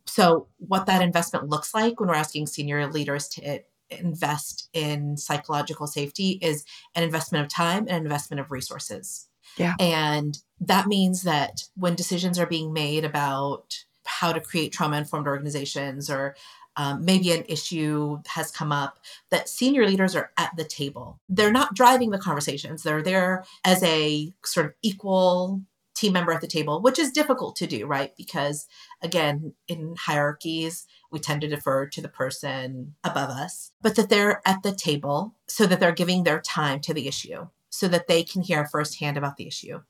So, 0.06 0.48
what 0.58 0.86
that 0.86 1.02
investment 1.02 1.50
looks 1.50 1.74
like 1.74 2.00
when 2.00 2.10
we're 2.10 2.16
asking 2.16 2.48
senior 2.48 2.88
leaders 2.88 3.28
to 3.30 3.62
invest 3.90 4.70
in 4.74 5.18
psychological 5.18 5.88
safety 5.88 6.40
is 6.42 6.66
an 6.96 7.04
investment 7.04 7.44
of 7.44 7.52
time 7.52 7.84
and 7.88 7.98
an 7.98 8.04
investment 8.04 8.40
of 8.40 8.52
resources. 8.52 9.28
Yeah. 9.58 9.76
And 9.80 10.38
that 10.60 10.88
means 10.88 11.24
that 11.24 11.64
when 11.76 11.96
decisions 11.96 12.40
are 12.40 12.48
being 12.48 12.74
made 12.74 13.06
about 13.06 13.86
how 14.20 14.32
to 14.34 14.40
create 14.40 14.72
trauma 14.72 14.98
informed 14.98 15.28
organizations 15.28 16.10
or 16.10 16.36
um, 16.78 17.06
maybe 17.06 17.32
an 17.32 17.46
issue 17.48 18.20
has 18.28 18.52
come 18.52 18.72
up 18.72 19.00
that 19.30 19.48
senior 19.48 19.86
leaders 19.86 20.16
are 20.16 20.32
at 20.38 20.52
the 20.58 20.66
table. 20.66 21.20
They're 21.30 21.52
not 21.52 21.74
driving 21.74 22.12
the 22.12 22.18
conversations, 22.18 22.84
they're 22.84 23.02
there 23.02 23.46
as 23.64 23.82
a 23.84 24.34
sort 24.44 24.68
of 24.68 24.74
equal 24.82 25.62
team 25.96 26.12
member 26.12 26.34
at 26.34 26.42
the 26.42 26.48
table, 26.48 26.82
which 26.82 27.00
is 27.00 27.12
difficult 27.12 27.56
to 27.56 27.68
do, 27.68 27.86
right? 27.86 28.12
Because 28.18 28.68
again, 29.02 29.54
in 29.70 29.96
hierarchies, 29.98 30.86
we 31.10 31.20
tend 31.20 31.42
to 31.42 31.48
defer 31.48 31.86
to 31.88 32.02
the 32.02 32.10
person 32.10 32.96
above 33.04 33.30
us, 33.30 33.72
but 33.82 33.96
that 33.96 34.10
they're 34.10 34.42
at 34.46 34.62
the 34.62 34.74
table 34.74 35.36
so 35.48 35.66
that 35.66 35.80
they're 35.80 35.94
giving 35.94 36.24
their 36.24 36.42
time 36.42 36.82
to 36.82 36.94
the 36.94 37.08
issue 37.08 37.48
so 37.70 37.88
that 37.88 38.08
they 38.08 38.24
can 38.24 38.42
hear 38.42 38.66
firsthand 38.66 39.18
about 39.18 39.38
the 39.38 39.48
issue. 39.48 39.82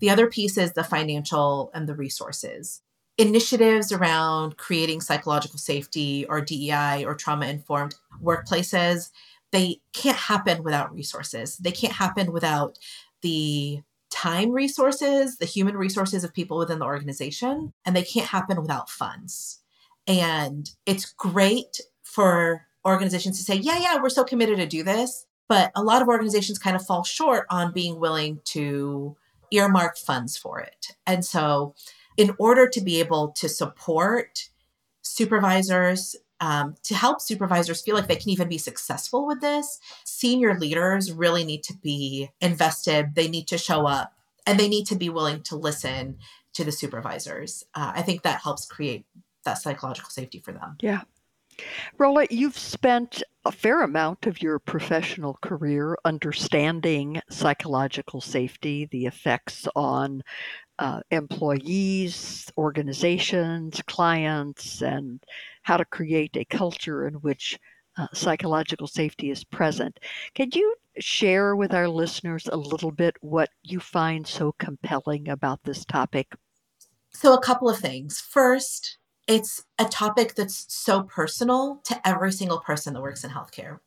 The 0.00 0.10
other 0.10 0.28
piece 0.28 0.58
is 0.58 0.72
the 0.72 0.84
financial 0.84 1.70
and 1.74 1.88
the 1.88 1.94
resources. 1.94 2.82
Initiatives 3.16 3.92
around 3.92 4.56
creating 4.56 5.00
psychological 5.00 5.58
safety 5.58 6.26
or 6.28 6.40
DEI 6.40 7.04
or 7.04 7.14
trauma 7.14 7.46
informed 7.46 7.94
workplaces, 8.22 9.10
they 9.52 9.80
can't 9.92 10.16
happen 10.16 10.64
without 10.64 10.92
resources. 10.92 11.56
They 11.58 11.70
can't 11.70 11.92
happen 11.92 12.32
without 12.32 12.78
the 13.22 13.82
time 14.10 14.50
resources, 14.50 15.38
the 15.38 15.44
human 15.44 15.76
resources 15.76 16.24
of 16.24 16.34
people 16.34 16.58
within 16.58 16.78
the 16.78 16.84
organization, 16.84 17.72
and 17.84 17.94
they 17.94 18.02
can't 18.02 18.28
happen 18.28 18.60
without 18.60 18.90
funds. 18.90 19.60
And 20.06 20.70
it's 20.86 21.12
great 21.12 21.80
for 22.02 22.66
organizations 22.84 23.38
to 23.38 23.44
say, 23.44 23.56
yeah, 23.56 23.78
yeah, 23.78 24.00
we're 24.00 24.08
so 24.08 24.24
committed 24.24 24.58
to 24.58 24.66
do 24.66 24.82
this. 24.82 25.26
But 25.48 25.72
a 25.74 25.82
lot 25.82 26.00
of 26.00 26.08
organizations 26.08 26.58
kind 26.58 26.76
of 26.76 26.86
fall 26.86 27.04
short 27.04 27.46
on 27.50 27.72
being 27.72 28.00
willing 28.00 28.40
to 28.46 29.16
earmark 29.50 29.96
funds 29.96 30.36
for 30.36 30.60
it. 30.60 30.92
And 31.06 31.24
so, 31.24 31.74
in 32.16 32.34
order 32.38 32.68
to 32.68 32.80
be 32.80 33.00
able 33.00 33.28
to 33.32 33.48
support 33.48 34.48
supervisors 35.02 36.16
um, 36.40 36.74
to 36.82 36.94
help 36.94 37.20
supervisors 37.20 37.80
feel 37.80 37.94
like 37.94 38.08
they 38.08 38.16
can 38.16 38.30
even 38.30 38.48
be 38.48 38.58
successful 38.58 39.26
with 39.26 39.40
this, 39.40 39.78
senior 40.04 40.58
leaders 40.58 41.12
really 41.12 41.44
need 41.44 41.62
to 41.64 41.74
be 41.74 42.30
invested. 42.40 43.14
They 43.14 43.28
need 43.28 43.48
to 43.48 43.58
show 43.58 43.86
up 43.86 44.12
and 44.46 44.58
they 44.58 44.68
need 44.68 44.86
to 44.88 44.96
be 44.96 45.08
willing 45.08 45.42
to 45.44 45.56
listen 45.56 46.18
to 46.54 46.64
the 46.64 46.72
supervisors. 46.72 47.64
Uh, 47.74 47.92
I 47.94 48.02
think 48.02 48.22
that 48.22 48.42
helps 48.42 48.66
create 48.66 49.06
that 49.44 49.54
psychological 49.54 50.10
safety 50.10 50.40
for 50.40 50.52
them. 50.52 50.76
Yeah. 50.80 51.02
Rola, 51.98 52.26
you've 52.30 52.58
spent 52.58 53.22
a 53.44 53.52
fair 53.52 53.82
amount 53.82 54.26
of 54.26 54.42
your 54.42 54.58
professional 54.58 55.38
career 55.40 55.96
understanding 56.04 57.20
psychological 57.30 58.20
safety, 58.20 58.88
the 58.90 59.06
effects 59.06 59.68
on 59.76 60.22
uh, 60.78 61.00
employees, 61.10 62.50
organizations, 62.56 63.80
clients, 63.86 64.82
and 64.82 65.22
how 65.62 65.76
to 65.76 65.84
create 65.84 66.36
a 66.36 66.44
culture 66.44 67.06
in 67.06 67.14
which 67.14 67.58
uh, 67.96 68.08
psychological 68.12 68.86
safety 68.86 69.30
is 69.30 69.44
present. 69.44 70.00
Can 70.34 70.50
you 70.52 70.74
share 70.98 71.54
with 71.54 71.72
our 71.72 71.88
listeners 71.88 72.48
a 72.50 72.56
little 72.56 72.90
bit 72.90 73.16
what 73.20 73.50
you 73.62 73.80
find 73.80 74.26
so 74.26 74.52
compelling 74.58 75.28
about 75.28 75.62
this 75.64 75.84
topic? 75.84 76.34
So, 77.10 77.34
a 77.34 77.40
couple 77.40 77.68
of 77.68 77.78
things. 77.78 78.20
First, 78.20 78.98
it's 79.26 79.64
a 79.78 79.84
topic 79.84 80.34
that's 80.34 80.66
so 80.68 81.04
personal 81.04 81.80
to 81.84 82.06
every 82.06 82.32
single 82.32 82.58
person 82.58 82.94
that 82.94 83.00
works 83.00 83.24
in 83.24 83.30
healthcare. 83.30 83.78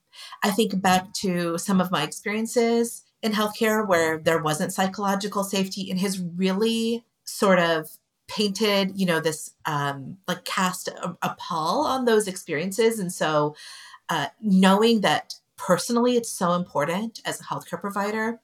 I 0.42 0.52
think 0.52 0.82
back 0.82 1.14
to 1.16 1.58
some 1.58 1.80
of 1.80 1.92
my 1.92 2.04
experiences 2.04 3.04
in 3.22 3.32
healthcare 3.32 3.88
where 3.88 4.20
there 4.20 4.42
wasn't 4.42 4.74
psychological 4.74 5.44
safety 5.44 5.90
and 5.90 6.00
has 6.00 6.20
really 6.20 7.04
sort 7.24 7.60
of 7.60 7.90
painted, 8.28 8.92
you 8.96 9.06
know, 9.06 9.20
this 9.20 9.52
um, 9.66 10.18
like 10.28 10.44
cast 10.44 10.88
a, 10.90 11.18
a 11.22 11.36
pall 11.38 11.86
on 11.86 12.06
those 12.06 12.28
experiences. 12.28 13.00
And 13.00 13.12
so 13.12 13.56
uh, 14.10 14.28
knowing 14.42 15.02
that 15.02 15.36
personally 15.58 16.16
it's 16.18 16.32
so 16.32 16.54
important 16.54 17.22
as 17.26 17.40
a 17.40 17.44
healthcare 17.44 17.82
provider. 17.82 18.40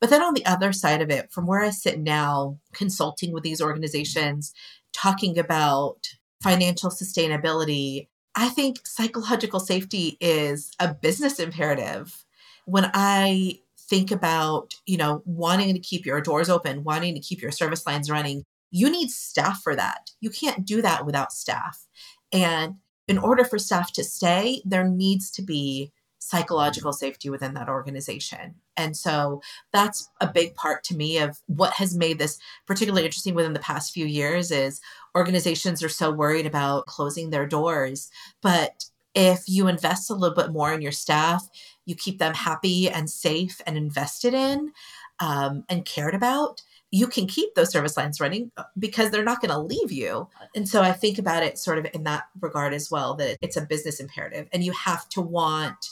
But 0.00 0.10
then 0.10 0.22
on 0.22 0.34
the 0.34 0.46
other 0.46 0.72
side 0.72 1.02
of 1.02 1.10
it, 1.10 1.32
from 1.32 1.46
where 1.46 1.60
I 1.60 1.70
sit 1.70 1.98
now, 1.98 2.58
consulting 2.72 3.32
with 3.32 3.42
these 3.42 3.60
organizations, 3.60 4.52
talking 4.92 5.38
about 5.38 6.14
financial 6.42 6.90
sustainability, 6.90 8.06
I 8.36 8.48
think 8.48 8.86
psychological 8.86 9.58
safety 9.58 10.16
is 10.20 10.70
a 10.78 10.94
business 10.94 11.40
imperative. 11.40 12.24
When 12.64 12.90
I 12.94 13.60
think 13.88 14.10
about, 14.10 14.74
you 14.86 14.96
know, 14.96 15.22
wanting 15.24 15.74
to 15.74 15.80
keep 15.80 16.04
your 16.04 16.20
doors 16.20 16.48
open, 16.48 16.84
wanting 16.84 17.14
to 17.14 17.20
keep 17.20 17.40
your 17.40 17.50
service 17.50 17.86
lines 17.86 18.10
running, 18.10 18.44
you 18.70 18.90
need 18.90 19.10
staff 19.10 19.62
for 19.62 19.74
that. 19.74 20.10
You 20.20 20.30
can't 20.30 20.66
do 20.66 20.82
that 20.82 21.06
without 21.06 21.32
staff. 21.32 21.86
And 22.32 22.74
in 23.06 23.18
order 23.18 23.44
for 23.44 23.58
staff 23.58 23.92
to 23.94 24.04
stay, 24.04 24.60
there 24.64 24.86
needs 24.86 25.30
to 25.32 25.42
be 25.42 25.92
psychological 26.18 26.92
safety 26.92 27.30
within 27.30 27.54
that 27.54 27.68
organization. 27.68 28.54
And 28.76 28.96
so 28.96 29.40
that's 29.72 30.10
a 30.20 30.26
big 30.26 30.54
part 30.54 30.84
to 30.84 30.96
me 30.96 31.18
of 31.18 31.38
what 31.46 31.74
has 31.74 31.96
made 31.96 32.18
this 32.18 32.38
particularly 32.66 33.06
interesting 33.06 33.34
within 33.34 33.54
the 33.54 33.60
past 33.60 33.94
few 33.94 34.04
years 34.04 34.50
is 34.50 34.80
organizations 35.16 35.82
are 35.82 35.88
so 35.88 36.10
worried 36.10 36.44
about 36.44 36.86
closing 36.86 37.30
their 37.30 37.46
doors, 37.46 38.10
but 38.42 38.84
if 39.14 39.44
you 39.48 39.68
invest 39.68 40.10
a 40.10 40.14
little 40.14 40.36
bit 40.36 40.52
more 40.52 40.72
in 40.72 40.82
your 40.82 40.92
staff, 40.92 41.48
you 41.88 41.94
keep 41.94 42.18
them 42.18 42.34
happy 42.34 42.88
and 42.88 43.08
safe 43.08 43.62
and 43.66 43.76
invested 43.76 44.34
in 44.34 44.72
um, 45.20 45.64
and 45.70 45.86
cared 45.86 46.14
about, 46.14 46.60
you 46.90 47.06
can 47.06 47.26
keep 47.26 47.54
those 47.54 47.70
service 47.70 47.96
lines 47.96 48.20
running 48.20 48.52
uh, 48.58 48.64
because 48.78 49.10
they're 49.10 49.24
not 49.24 49.40
going 49.40 49.50
to 49.50 49.58
leave 49.58 49.90
you. 49.90 50.28
And 50.54 50.68
so 50.68 50.82
I 50.82 50.92
think 50.92 51.18
about 51.18 51.42
it 51.42 51.58
sort 51.58 51.78
of 51.78 51.86
in 51.94 52.04
that 52.04 52.24
regard 52.40 52.74
as 52.74 52.90
well 52.90 53.14
that 53.16 53.38
it's 53.40 53.56
a 53.56 53.64
business 53.64 54.00
imperative 54.00 54.48
and 54.52 54.62
you 54.62 54.72
have 54.72 55.08
to 55.10 55.22
want 55.22 55.86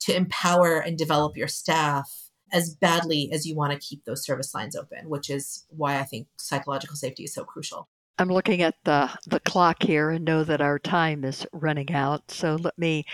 to 0.00 0.14
empower 0.14 0.80
and 0.80 0.98
develop 0.98 1.36
your 1.36 1.48
staff 1.48 2.30
as 2.52 2.74
badly 2.74 3.30
as 3.32 3.46
you 3.46 3.54
want 3.54 3.72
to 3.72 3.78
keep 3.78 4.04
those 4.04 4.24
service 4.24 4.54
lines 4.54 4.74
open, 4.74 5.08
which 5.08 5.30
is 5.30 5.64
why 5.68 5.98
I 5.98 6.04
think 6.04 6.26
psychological 6.36 6.96
safety 6.96 7.24
is 7.24 7.34
so 7.34 7.44
crucial. 7.44 7.88
I'm 8.18 8.28
looking 8.28 8.62
at 8.62 8.74
the, 8.84 9.08
the 9.28 9.38
clock 9.40 9.82
here 9.82 10.10
and 10.10 10.24
know 10.24 10.42
that 10.42 10.60
our 10.60 10.80
time 10.80 11.24
is 11.24 11.46
running 11.52 11.92
out. 11.92 12.28
So 12.30 12.56
let 12.56 12.76
me 12.76 13.06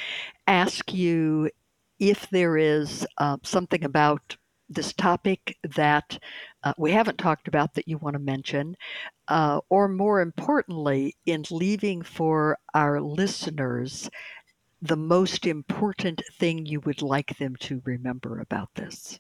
ask 0.47 0.95
you 0.95 1.51
if 1.99 2.29
there 2.31 2.57
is 2.57 3.07
uh, 3.19 3.37
something 3.43 3.85
about 3.85 4.37
this 4.69 4.93
topic 4.93 5.57
that 5.77 6.19
uh, 6.63 6.73
we 6.79 6.91
haven't 6.91 7.19
talked 7.19 7.49
about 7.49 7.75
that 7.75 7.87
you 7.87 7.99
want 7.99 8.15
to 8.15 8.21
mention, 8.21 8.77
uh, 9.29 9.61
or 9.69 9.89
more 9.89 10.21
importantly, 10.21 11.17
in 11.27 11.45
leaving 11.51 12.03
for 12.03 12.59
our 12.75 13.01
listeners 13.01 14.09
the 14.85 14.97
most 14.97 15.47
important 15.47 16.23
thing 16.39 16.67
you 16.67 16.81
would 16.81 17.01
like 17.01 17.39
them 17.39 17.57
to 17.57 17.81
remember 17.85 18.41
about 18.41 18.69
this? 18.75 19.19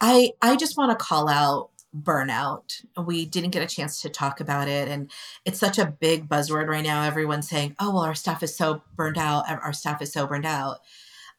I 0.00 0.32
I 0.40 0.56
just 0.56 0.76
want 0.76 0.98
to 0.98 1.04
call 1.04 1.28
out 1.28 1.70
burnout. 1.96 2.82
We 2.96 3.26
didn't 3.26 3.50
get 3.50 3.62
a 3.62 3.72
chance 3.72 4.00
to 4.02 4.08
talk 4.08 4.40
about 4.40 4.68
it 4.68 4.88
and 4.88 5.10
it's 5.44 5.60
such 5.60 5.78
a 5.78 5.86
big 5.86 6.28
buzzword 6.28 6.66
right 6.66 6.82
now. 6.82 7.02
Everyone's 7.02 7.48
saying, 7.48 7.76
"Oh, 7.78 7.92
well 7.92 8.04
our 8.04 8.14
staff 8.14 8.42
is 8.42 8.56
so 8.56 8.82
burned 8.96 9.18
out. 9.18 9.48
Our 9.48 9.72
staff 9.72 10.02
is 10.02 10.12
so 10.12 10.26
burned 10.26 10.46
out." 10.46 10.78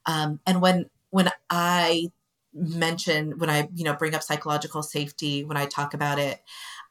Um, 0.06 0.40
and 0.46 0.62
when 0.62 0.90
when 1.10 1.30
I 1.50 2.08
mention 2.54 3.38
when 3.38 3.50
I, 3.50 3.70
you 3.74 3.84
know, 3.84 3.96
bring 3.96 4.16
up 4.16 4.24
psychological 4.24 4.84
safety, 4.84 5.44
when 5.44 5.58
I 5.58 5.66
talk 5.66 5.94
about 5.94 6.20
it, 6.20 6.42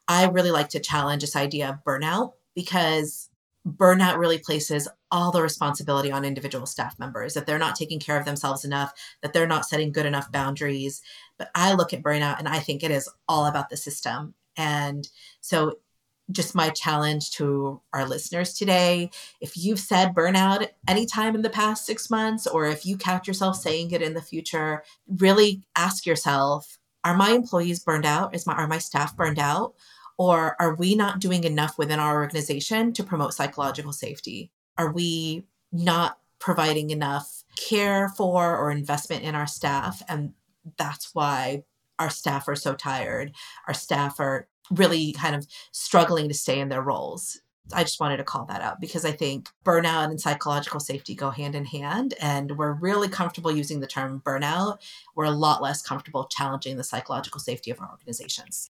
I 0.07 0.25
really 0.27 0.51
like 0.51 0.69
to 0.69 0.79
challenge 0.79 1.21
this 1.21 1.35
idea 1.35 1.69
of 1.69 1.83
burnout 1.83 2.33
because 2.55 3.29
burnout 3.67 4.17
really 4.17 4.37
places 4.37 4.87
all 5.09 5.31
the 5.31 5.41
responsibility 5.41 6.11
on 6.11 6.23
individual 6.23 6.67
staff 6.67 6.99
members 6.99 7.33
that 7.33 7.47
they're 7.47 7.57
not 7.57 7.75
taking 7.75 7.99
care 7.99 8.19
of 8.19 8.25
themselves 8.25 8.63
enough, 8.63 8.93
that 9.21 9.33
they're 9.33 9.47
not 9.47 9.65
setting 9.65 9.91
good 9.91 10.05
enough 10.05 10.31
boundaries. 10.31 11.01
But 11.37 11.49
I 11.55 11.73
look 11.73 11.93
at 11.93 12.03
burnout 12.03 12.37
and 12.37 12.47
I 12.47 12.59
think 12.59 12.83
it 12.83 12.91
is 12.91 13.09
all 13.27 13.45
about 13.47 13.69
the 13.69 13.77
system. 13.77 14.35
And 14.57 15.07
so, 15.41 15.79
just 16.31 16.55
my 16.55 16.69
challenge 16.69 17.31
to 17.31 17.81
our 17.93 18.07
listeners 18.07 18.53
today 18.53 19.11
if 19.41 19.55
you've 19.57 19.79
said 19.79 20.15
burnout 20.15 20.67
anytime 20.87 21.35
in 21.35 21.41
the 21.41 21.49
past 21.49 21.85
six 21.85 22.09
months, 22.09 22.47
or 22.47 22.65
if 22.65 22.85
you 22.85 22.97
catch 22.97 23.27
yourself 23.27 23.57
saying 23.57 23.91
it 23.91 24.01
in 24.01 24.13
the 24.13 24.21
future, 24.21 24.83
really 25.07 25.63
ask 25.75 26.05
yourself 26.05 26.77
Are 27.03 27.15
my 27.15 27.31
employees 27.31 27.79
burned 27.79 28.05
out? 28.05 28.33
Is 28.33 28.47
my, 28.47 28.53
are 28.53 28.67
my 28.67 28.79
staff 28.79 29.15
burned 29.15 29.39
out? 29.39 29.75
Or 30.17 30.55
are 30.59 30.75
we 30.75 30.95
not 30.95 31.19
doing 31.19 31.43
enough 31.43 31.77
within 31.77 31.99
our 31.99 32.15
organization 32.15 32.93
to 32.93 33.03
promote 33.03 33.33
psychological 33.33 33.93
safety? 33.93 34.49
Are 34.77 34.91
we 34.91 35.45
not 35.71 36.17
providing 36.39 36.89
enough 36.89 37.43
care 37.57 38.09
for 38.09 38.57
or 38.57 38.71
investment 38.71 39.23
in 39.23 39.35
our 39.35 39.47
staff? 39.47 40.01
And 40.07 40.33
that's 40.77 41.13
why 41.13 41.63
our 41.99 42.09
staff 42.09 42.47
are 42.47 42.55
so 42.55 42.75
tired. 42.75 43.33
Our 43.67 43.73
staff 43.73 44.19
are 44.19 44.47
really 44.71 45.13
kind 45.13 45.35
of 45.35 45.47
struggling 45.71 46.27
to 46.27 46.33
stay 46.33 46.59
in 46.59 46.69
their 46.69 46.81
roles. 46.81 47.39
I 47.73 47.83
just 47.83 47.99
wanted 47.99 48.17
to 48.17 48.23
call 48.23 48.45
that 48.45 48.61
out 48.61 48.79
because 48.79 49.05
I 49.05 49.11
think 49.11 49.49
burnout 49.63 50.05
and 50.05 50.21
psychological 50.21 50.79
safety 50.79 51.15
go 51.15 51.31
hand 51.31 51.55
in 51.55 51.65
hand. 51.65 52.13
And 52.21 52.57
we're 52.57 52.73
really 52.73 53.09
comfortable 53.09 53.51
using 53.51 53.79
the 53.79 53.87
term 53.87 54.21
burnout. 54.23 54.77
We're 55.15 55.25
a 55.25 55.31
lot 55.31 55.63
less 55.63 55.81
comfortable 55.81 56.27
challenging 56.27 56.77
the 56.77 56.83
psychological 56.83 57.39
safety 57.39 57.71
of 57.71 57.81
our 57.81 57.89
organizations. 57.89 58.69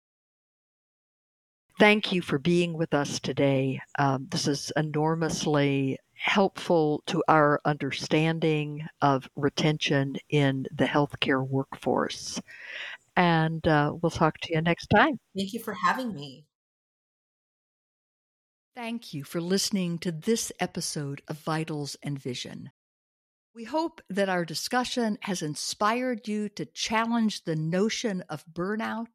Thank 1.79 2.11
you 2.11 2.21
for 2.21 2.37
being 2.37 2.73
with 2.73 2.93
us 2.93 3.19
today. 3.19 3.81
Um, 3.97 4.27
this 4.29 4.47
is 4.47 4.71
enormously 4.77 5.97
helpful 6.13 7.03
to 7.07 7.23
our 7.27 7.59
understanding 7.65 8.85
of 9.01 9.27
retention 9.35 10.15
in 10.29 10.65
the 10.71 10.85
healthcare 10.85 11.45
workforce. 11.45 12.39
And 13.15 13.65
uh, 13.67 13.93
we'll 14.01 14.09
talk 14.09 14.37
to 14.39 14.53
you 14.53 14.61
next 14.61 14.87
time. 14.87 15.19
Thank 15.37 15.53
you 15.53 15.59
for 15.59 15.73
having 15.73 16.13
me. 16.13 16.45
Thank 18.75 19.13
you 19.13 19.23
for 19.23 19.39
listening 19.39 19.99
to 19.99 20.11
this 20.11 20.51
episode 20.59 21.21
of 21.27 21.37
Vitals 21.37 21.95
and 22.01 22.17
Vision. 22.17 22.71
We 23.53 23.65
hope 23.65 24.01
that 24.09 24.29
our 24.29 24.45
discussion 24.45 25.19
has 25.21 25.43
inspired 25.43 26.27
you 26.27 26.49
to 26.49 26.65
challenge 26.65 27.43
the 27.43 27.55
notion 27.55 28.23
of 28.29 28.43
burnout 28.51 29.05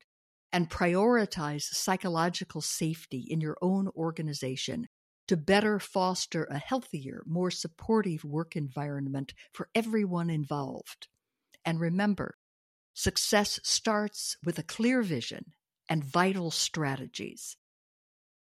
and 0.52 0.70
prioritize 0.70 1.62
psychological 1.62 2.61
safety 2.61 3.26
in 3.28 3.40
your 3.40 3.56
own 3.61 3.88
organization 3.96 4.87
to 5.26 5.37
better 5.37 5.80
foster 5.80 6.44
a 6.44 6.58
healthier, 6.58 7.22
more 7.26 7.50
supportive 7.50 8.24
work 8.24 8.54
environment 8.54 9.34
for 9.52 9.68
everyone 9.74 10.30
involved. 10.30 11.08
And 11.64 11.80
remember, 11.80 12.37
success 12.98 13.61
starts 13.62 14.37
with 14.44 14.58
a 14.58 14.62
clear 14.64 15.02
vision 15.02 15.52
and 15.88 16.02
vital 16.02 16.50
strategies. 16.50 17.56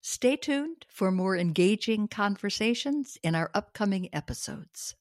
Stay 0.01 0.35
tuned 0.35 0.83
for 0.89 1.11
more 1.11 1.37
engaging 1.37 2.07
conversations 2.07 3.19
in 3.21 3.35
our 3.35 3.51
upcoming 3.53 4.09
episodes. 4.11 4.95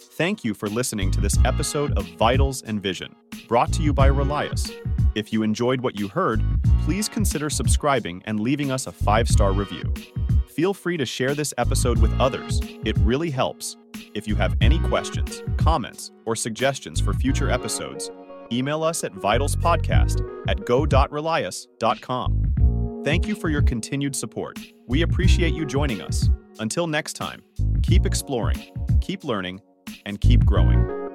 Thank 0.00 0.44
you 0.44 0.52
for 0.52 0.68
listening 0.68 1.12
to 1.12 1.20
this 1.20 1.38
episode 1.44 1.96
of 1.96 2.08
Vitals 2.18 2.62
and 2.62 2.82
Vision, 2.82 3.14
brought 3.46 3.72
to 3.74 3.82
you 3.82 3.92
by 3.92 4.08
Relias. 4.08 4.72
If 5.14 5.32
you 5.32 5.44
enjoyed 5.44 5.80
what 5.80 5.96
you 5.96 6.08
heard, 6.08 6.42
please 6.82 7.08
consider 7.08 7.48
subscribing 7.50 8.20
and 8.24 8.40
leaving 8.40 8.72
us 8.72 8.88
a 8.88 8.92
five 8.92 9.28
star 9.28 9.52
review. 9.52 9.94
Feel 10.56 10.72
free 10.72 10.96
to 10.96 11.04
share 11.04 11.34
this 11.34 11.52
episode 11.58 11.98
with 11.98 12.18
others, 12.18 12.62
it 12.86 12.96
really 13.00 13.28
helps. 13.28 13.76
If 14.14 14.26
you 14.26 14.34
have 14.36 14.56
any 14.62 14.78
questions, 14.78 15.42
comments, 15.58 16.12
or 16.24 16.34
suggestions 16.34 16.98
for 16.98 17.12
future 17.12 17.50
episodes, 17.50 18.10
email 18.50 18.82
us 18.82 19.04
at 19.04 19.12
vitalspodcast 19.12 20.26
at 20.48 20.64
go.relias.com. 20.64 22.52
Thank 23.04 23.28
you 23.28 23.34
for 23.34 23.50
your 23.50 23.60
continued 23.60 24.16
support. 24.16 24.58
We 24.86 25.02
appreciate 25.02 25.52
you 25.52 25.66
joining 25.66 26.00
us. 26.00 26.30
Until 26.58 26.86
next 26.86 27.12
time, 27.16 27.42
keep 27.82 28.06
exploring, 28.06 28.72
keep 29.02 29.24
learning, 29.24 29.60
and 30.06 30.18
keep 30.22 30.46
growing. 30.46 31.05